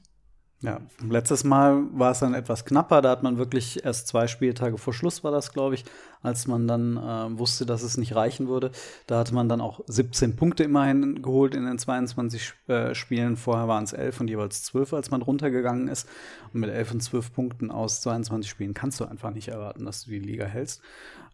Ja, 0.63 0.81
letztes 1.11 1.43
Mal 1.43 1.87
war 1.93 2.13
es 2.13 2.21
dann 2.21 2.35
etwas 2.35 2.65
knapper. 2.65 3.03
Da 3.03 3.11
hat 3.11 3.25
man 3.25 3.37
wirklich 3.37 3.85
erst 3.85 4.07
zwei 4.07 4.29
Spieltage 4.29 4.79
vor 4.79 4.95
Schluss 4.95 5.25
war 5.25 5.33
das, 5.33 5.53
glaube 5.53 5.75
ich, 5.75 5.85
als 6.23 6.47
man 6.47 6.69
dann 6.69 6.97
äh, 6.97 7.37
wusste, 7.37 7.67
dass 7.67 7.83
es 7.83 7.97
nicht 7.97 8.15
reichen 8.15 8.47
würde. 8.47 8.71
Da 9.09 9.19
hatte 9.19 9.35
man 9.35 9.49
dann 9.49 9.61
auch 9.61 9.81
17 9.89 10.37
Punkte 10.37 10.63
immerhin 10.63 11.21
geholt 11.21 11.57
in 11.57 11.67
den 11.67 11.81
22 11.81 12.53
äh, 12.69 12.95
Spielen. 12.95 13.37
Vorher 13.37 13.67
waren 13.67 13.83
es 13.83 13.93
11 13.93 14.21
und 14.21 14.29
jeweils 14.29 14.63
12, 14.63 14.93
als 14.93 15.11
man 15.11 15.23
runtergegangen 15.23 15.89
ist. 15.89 16.09
Und 16.55 16.61
mit 16.61 16.71
11 16.71 16.93
und 16.93 17.01
12 17.03 17.33
Punkten 17.33 17.71
aus 17.73 18.01
22 18.03 18.49
Spielen 18.49 18.73
kannst 18.73 19.01
du 19.01 19.05
einfach 19.05 19.33
nicht 19.33 19.49
erwarten, 19.49 19.85
dass 19.85 20.05
du 20.05 20.13
die 20.13 20.21
Liga 20.21 20.45
hältst. 20.45 20.81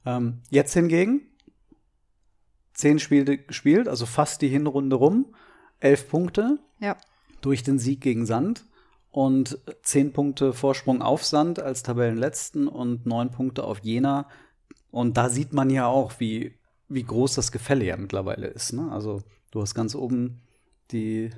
Ähm, 0.07 0.39
jetzt 0.49 0.73
hingegen 0.73 1.28
10 2.79 3.01
Spiele 3.01 3.39
gespielt, 3.39 3.89
also 3.89 4.07
fast 4.07 4.41
die 4.41 4.49
Hinrunde 4.49 4.95
rum. 4.97 5.35
11 5.81 6.09
Punkte, 6.09 6.59
Ja. 6.81 6.97
durch 7.41 7.63
den 7.65 7.79
Sieg 7.79 8.01
gegen 8.01 8.25
Sand 8.25 8.65
und 9.11 9.59
zehn 9.83 10.13
Punkte 10.13 10.53
Vorsprung 10.53 11.03
auf 11.03 11.25
Sand 11.25 11.61
als 11.61 11.83
Tabellenletzten 11.83 12.69
und 12.69 13.05
neun 13.05 13.31
Punkte 13.31 13.65
auf 13.65 13.81
Jena. 13.81 14.29
Und 14.91 15.17
da 15.17 15.29
sieht 15.29 15.53
man 15.53 15.71
ja 15.71 15.87
auch, 15.87 16.21
wie, 16.21 16.55
wie 16.89 17.03
groß 17.03 17.35
das 17.35 17.51
Gefälle 17.53 17.85
ja 17.85 17.97
mittlerweile 17.97 18.47
ist. 18.47 18.73
Ne? 18.73 18.91
Also 18.93 19.23
du 19.51 19.61
hast 19.61 19.75
ganz 19.75 19.95
oben 19.97 20.41
die 20.93 21.31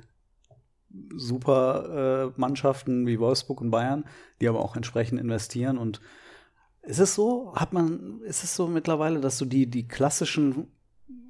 super 1.15 2.31
äh, 2.35 2.39
Mannschaften 2.39 3.07
wie 3.07 3.19
Wolfsburg 3.19 3.61
und 3.61 3.71
Bayern, 3.71 4.05
die 4.41 4.47
aber 4.47 4.59
auch 4.59 4.75
entsprechend 4.75 5.19
investieren. 5.19 5.77
Und 5.77 6.01
ist 6.83 6.99
es 6.99 7.15
so, 7.15 7.53
hat 7.55 7.73
man, 7.73 8.21
ist 8.21 8.43
es 8.43 8.55
so 8.55 8.67
mittlerweile, 8.67 9.21
dass 9.21 9.37
so 9.37 9.45
die, 9.45 9.67
die 9.67 9.87
klassischen 9.87 10.67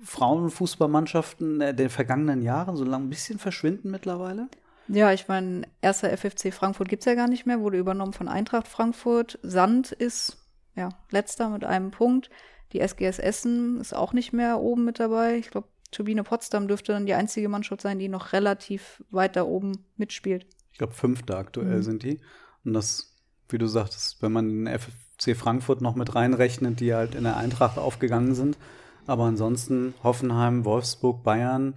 Frauenfußballmannschaften 0.03 1.59
der, 1.59 1.73
der 1.73 1.89
vergangenen 1.89 2.41
Jahre 2.41 2.75
so 2.75 2.83
lang 2.83 3.03
ein 3.03 3.09
bisschen 3.09 3.39
verschwinden 3.39 3.91
mittlerweile? 3.91 4.47
Ja, 4.87 5.13
ich 5.13 5.27
meine, 5.27 5.63
erster 5.81 6.15
FFC 6.15 6.53
Frankfurt 6.53 6.89
gibt's 6.89 7.05
ja 7.05 7.15
gar 7.15 7.27
nicht 7.27 7.45
mehr, 7.45 7.61
wurde 7.61 7.77
übernommen 7.77 8.13
von 8.13 8.27
Eintracht 8.27 8.67
Frankfurt. 8.67 9.39
Sand 9.41 9.91
ist 9.91 10.37
ja 10.75 10.89
letzter 11.11 11.49
mit 11.49 11.63
einem 11.63 11.91
Punkt. 11.91 12.29
Die 12.73 12.79
SGS 12.79 13.19
Essen 13.19 13.79
ist 13.79 13.93
auch 13.93 14.13
nicht 14.13 14.33
mehr 14.33 14.59
oben 14.59 14.85
mit 14.85 14.99
dabei. 14.99 15.37
Ich 15.37 15.51
glaube, 15.51 15.67
Turbine 15.91 16.23
Potsdam 16.23 16.67
dürfte 16.67 16.93
dann 16.93 17.05
die 17.05 17.13
einzige 17.13 17.49
Mannschaft 17.49 17.81
sein, 17.81 17.99
die 17.99 18.07
noch 18.07 18.33
relativ 18.33 19.03
weit 19.11 19.35
da 19.35 19.43
oben 19.43 19.85
mitspielt. 19.97 20.45
Ich 20.71 20.77
glaube, 20.77 20.93
fünfte 20.93 21.37
aktuell 21.37 21.83
sind 21.83 22.03
die. 22.03 22.21
Und 22.63 22.73
das, 22.73 23.17
wie 23.49 23.57
du 23.57 23.67
sagtest, 23.67 24.21
wenn 24.21 24.31
man 24.31 24.65
den 24.65 24.79
FC 24.79 25.35
Frankfurt 25.37 25.81
noch 25.81 25.95
mit 25.95 26.15
reinrechnet, 26.15 26.79
die 26.79 26.93
halt 26.93 27.15
in 27.15 27.23
der 27.23 27.37
Eintracht 27.37 27.77
aufgegangen 27.77 28.35
sind. 28.35 28.57
Aber 29.07 29.25
ansonsten 29.25 29.93
Hoffenheim, 30.03 30.65
Wolfsburg, 30.65 31.23
Bayern, 31.23 31.73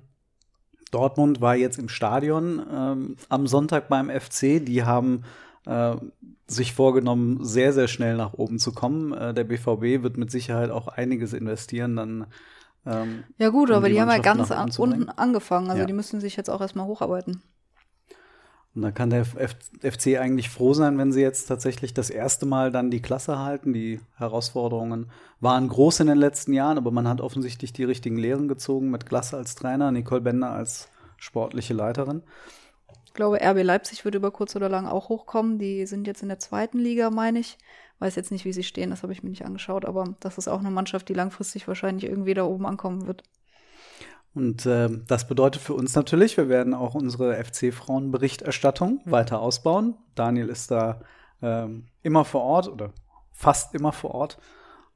Dortmund 0.90 1.40
war 1.40 1.56
jetzt 1.56 1.78
im 1.78 1.88
Stadion 1.88 2.64
ähm, 2.72 3.16
am 3.28 3.46
Sonntag 3.46 3.88
beim 3.88 4.08
FC. 4.08 4.64
Die 4.64 4.84
haben 4.84 5.24
äh, 5.66 5.96
sich 6.46 6.72
vorgenommen, 6.72 7.44
sehr, 7.44 7.72
sehr 7.72 7.88
schnell 7.88 8.16
nach 8.16 8.34
oben 8.34 8.58
zu 8.58 8.72
kommen. 8.72 9.12
Äh, 9.12 9.34
der 9.34 9.44
BVB 9.44 10.02
wird 10.02 10.16
mit 10.16 10.30
Sicherheit 10.30 10.70
auch 10.70 10.86
einiges 10.88 11.32
investieren, 11.32 11.96
dann 11.96 12.26
ähm, 12.86 13.24
Ja 13.38 13.48
gut, 13.48 13.70
um 13.70 13.76
aber 13.76 13.88
die, 13.88 14.00
haben 14.00 14.10
ja 14.10 14.18
ganz 14.18 14.50
an, 14.50 14.70
unten 14.78 15.08
angefangen. 15.08 15.68
Also 15.68 15.80
Ja. 15.80 15.86
die 15.86 15.92
müssen 15.92 16.20
sich 16.20 16.36
jetzt 16.36 16.50
auch 16.50 16.60
erstmal 16.60 16.86
hocharbeiten. 16.86 17.42
Und 18.74 18.82
da 18.82 18.90
kann 18.90 19.10
der 19.10 19.20
F 19.20 19.56
FC 19.82 20.18
eigentlich 20.18 20.50
froh 20.50 20.74
sein, 20.74 20.98
wenn 20.98 21.12
sie 21.12 21.20
jetzt 21.20 21.46
tatsächlich 21.46 21.94
das 21.94 22.10
erste 22.10 22.44
Mal 22.44 22.72
dann 22.72 22.90
die 22.90 23.02
Klasse 23.02 23.38
halten. 23.38 23.72
Die 23.72 24.00
Herausforderungen 24.16 25.10
waren 25.40 25.68
groß 25.68 26.00
in 26.00 26.08
den 26.08 26.18
letzten 26.18 26.52
Jahren, 26.52 26.78
aber 26.78 26.90
man 26.90 27.06
hat 27.06 27.20
offensichtlich 27.20 27.72
die 27.72 27.84
richtigen 27.84 28.16
Lehren 28.16 28.48
gezogen 28.48 28.90
mit 28.90 29.06
Klasse 29.06 29.36
als 29.36 29.54
Trainer, 29.54 29.92
Nicole 29.92 30.22
Bender 30.22 30.50
als 30.50 30.88
sportliche 31.18 31.74
Leiterin. 31.74 32.22
Ich 33.06 33.14
glaube, 33.14 33.38
RB 33.40 33.62
Leipzig 33.62 34.04
wird 34.04 34.16
über 34.16 34.32
kurz 34.32 34.56
oder 34.56 34.68
lang 34.68 34.86
auch 34.86 35.08
hochkommen. 35.08 35.60
Die 35.60 35.86
sind 35.86 36.08
jetzt 36.08 36.22
in 36.22 36.28
der 36.28 36.40
zweiten 36.40 36.78
Liga, 36.78 37.10
meine 37.10 37.38
ich. 37.38 37.58
Weiß 38.00 38.16
jetzt 38.16 38.32
nicht, 38.32 38.44
wie 38.44 38.52
sie 38.52 38.64
stehen, 38.64 38.90
das 38.90 39.04
habe 39.04 39.12
ich 39.12 39.22
mir 39.22 39.30
nicht 39.30 39.44
angeschaut, 39.44 39.84
aber 39.84 40.16
das 40.18 40.36
ist 40.36 40.48
auch 40.48 40.58
eine 40.58 40.72
Mannschaft, 40.72 41.08
die 41.08 41.14
langfristig 41.14 41.68
wahrscheinlich 41.68 42.10
irgendwie 42.10 42.34
da 42.34 42.44
oben 42.44 42.66
ankommen 42.66 43.06
wird. 43.06 43.22
Und 44.34 44.66
äh, 44.66 44.88
das 45.06 45.28
bedeutet 45.28 45.62
für 45.62 45.74
uns 45.74 45.94
natürlich, 45.94 46.36
wir 46.36 46.48
werden 46.48 46.74
auch 46.74 46.94
unsere 46.94 47.42
FC-Frauen-Berichterstattung 47.42 49.00
weiter 49.04 49.40
ausbauen. 49.40 49.96
Daniel 50.16 50.48
ist 50.48 50.70
da 50.70 51.00
ähm, 51.40 51.86
immer 52.02 52.24
vor 52.24 52.42
Ort 52.42 52.68
oder 52.68 52.92
fast 53.32 53.74
immer 53.74 53.92
vor 53.92 54.12
Ort 54.12 54.38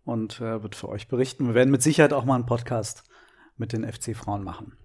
und 0.05 0.41
äh, 0.41 0.63
wird 0.63 0.75
für 0.75 0.89
euch 0.89 1.07
berichten. 1.07 1.47
Wir 1.47 1.55
werden 1.55 1.71
mit 1.71 1.83
Sicherheit 1.83 2.13
auch 2.13 2.25
mal 2.25 2.35
einen 2.35 2.47
Podcast 2.47 3.05
mit 3.57 3.73
den 3.73 3.91
FC-Frauen 3.91 4.43
machen. 4.43 4.77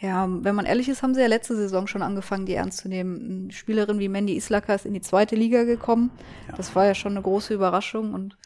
Ja, 0.00 0.26
wenn 0.28 0.54
man 0.54 0.66
ehrlich 0.66 0.88
ist, 0.88 1.02
haben 1.02 1.14
sie 1.14 1.20
ja 1.20 1.28
letzte 1.28 1.54
Saison 1.54 1.86
schon 1.86 2.02
angefangen, 2.02 2.46
die 2.46 2.54
ernst 2.54 2.78
zu 2.78 2.88
nehmen. 2.88 3.44
Eine 3.44 3.52
Spielerin 3.52 4.00
wie 4.00 4.08
Mandy 4.08 4.36
Islaka 4.36 4.74
ist 4.74 4.86
in 4.86 4.94
die 4.94 5.00
zweite 5.00 5.36
Liga 5.36 5.62
gekommen. 5.62 6.10
Das 6.56 6.74
war 6.74 6.84
ja 6.84 6.94
schon 6.94 7.12
eine 7.12 7.22
große 7.22 7.54
Überraschung 7.54 8.12
und 8.12 8.36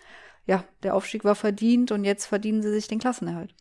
ja, 0.46 0.64
der 0.82 0.94
Aufstieg 0.94 1.24
war 1.24 1.34
verdient 1.34 1.90
und 1.90 2.04
jetzt 2.04 2.26
verdienen 2.26 2.62
sie 2.62 2.72
sich 2.72 2.86
den 2.86 2.98
Klassenerhalt. 2.98 3.54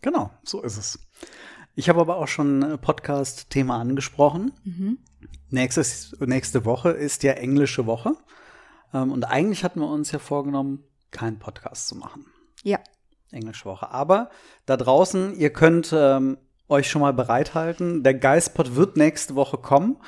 Genau, 0.00 0.30
so 0.42 0.62
ist 0.62 0.76
es. 0.76 0.98
Ich 1.74 1.88
habe 1.88 2.00
aber 2.00 2.16
auch 2.16 2.28
schon 2.28 2.62
ein 2.62 2.78
Podcast-Thema 2.78 3.78
angesprochen. 3.78 4.52
Nächstes, 5.50 6.16
nächste 6.20 6.64
Woche 6.64 6.90
ist 6.90 7.22
ja 7.22 7.32
englische 7.32 7.86
Woche. 7.86 8.14
Ähm, 8.92 9.12
und 9.12 9.24
eigentlich 9.24 9.64
hatten 9.64 9.80
wir 9.80 9.88
uns 9.88 10.12
ja 10.12 10.18
vorgenommen, 10.18 10.84
keinen 11.10 11.38
Podcast 11.38 11.88
zu 11.88 11.96
machen. 11.96 12.26
Ja, 12.62 12.78
Englische 13.32 13.64
Woche. 13.64 13.90
Aber 13.90 14.30
da 14.66 14.76
draußen, 14.76 15.34
ihr 15.36 15.50
könnt 15.52 15.94
ähm, 15.96 16.38
euch 16.68 16.90
schon 16.90 17.02
mal 17.02 17.12
bereithalten. 17.12 18.02
Der 18.02 18.14
Geistpod 18.14 18.74
wird 18.76 18.96
nächste 18.96 19.34
Woche 19.34 19.58
kommen. 19.58 19.98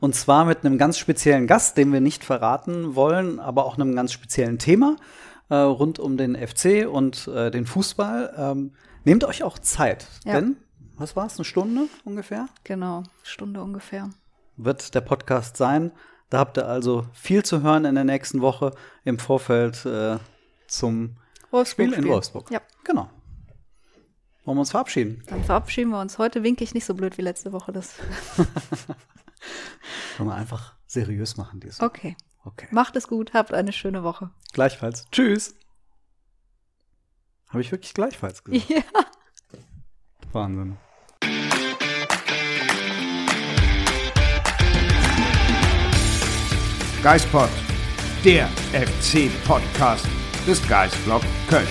Und 0.00 0.14
zwar 0.14 0.46
mit 0.46 0.64
einem 0.64 0.78
ganz 0.78 0.96
speziellen 0.96 1.46
Gast, 1.46 1.76
den 1.76 1.92
wir 1.92 2.00
nicht 2.00 2.24
verraten 2.24 2.94
wollen, 2.94 3.38
aber 3.38 3.66
auch 3.66 3.74
einem 3.74 3.94
ganz 3.94 4.12
speziellen 4.12 4.58
Thema 4.58 4.96
äh, 5.50 5.56
rund 5.56 5.98
um 5.98 6.16
den 6.16 6.36
FC 6.36 6.88
und 6.90 7.28
äh, 7.28 7.50
den 7.50 7.66
Fußball. 7.66 8.34
Ähm, 8.36 8.72
nehmt 9.04 9.24
euch 9.24 9.42
auch 9.42 9.58
Zeit. 9.58 10.06
Ja. 10.24 10.34
Denn, 10.34 10.56
was 10.96 11.16
war 11.16 11.26
es, 11.26 11.36
eine 11.36 11.44
Stunde 11.44 11.88
ungefähr? 12.04 12.46
genau. 12.64 13.02
Stunde 13.22 13.62
ungefähr. 13.62 14.10
Wird 14.56 14.94
der 14.94 15.00
Podcast 15.00 15.56
sein. 15.56 15.92
Da 16.28 16.38
habt 16.38 16.58
ihr 16.58 16.66
also 16.66 17.06
viel 17.12 17.44
zu 17.44 17.62
hören 17.62 17.84
in 17.84 17.94
der 17.94 18.04
nächsten 18.04 18.40
Woche 18.40 18.72
im 19.04 19.18
Vorfeld 19.18 19.84
äh, 19.86 20.18
zum 20.68 21.16
Wolfsburg 21.50 21.88
Spiel 21.88 21.98
in 21.98 22.08
Wolfsburg. 22.08 22.50
Ja. 22.50 22.60
Genau. 22.84 23.10
Wollen 24.44 24.56
wir 24.56 24.60
uns 24.60 24.70
verabschieden? 24.70 25.22
Dann 25.26 25.42
verabschieden 25.44 25.90
wir 25.90 26.00
uns. 26.00 26.18
Heute 26.18 26.42
winke 26.42 26.62
ich 26.64 26.72
nicht 26.74 26.84
so 26.84 26.94
blöd 26.94 27.18
wie 27.18 27.22
letzte 27.22 27.52
Woche. 27.52 27.72
Das 27.72 27.94
Wollen 30.18 30.28
wir 30.28 30.34
einfach 30.34 30.74
seriös 30.86 31.36
machen 31.36 31.60
diesmal. 31.60 31.88
okay. 31.88 32.16
Okay. 32.42 32.68
Macht 32.70 32.96
es 32.96 33.06
gut, 33.06 33.34
habt 33.34 33.52
eine 33.52 33.70
schöne 33.70 34.02
Woche. 34.02 34.30
Gleichfalls. 34.54 35.04
Tschüss. 35.12 35.54
Habe 37.50 37.60
ich 37.62 37.70
wirklich 37.72 37.94
gleichfalls 37.94 38.42
gesagt? 38.44 38.70
Ja. 38.70 38.82
Wahnsinn. 40.32 40.76
Geispod, 47.02 47.48
der 48.24 48.46
FC-Podcast 48.72 50.06
des 50.46 50.66
Geistblog 50.68 51.22
Köln. 51.48 51.66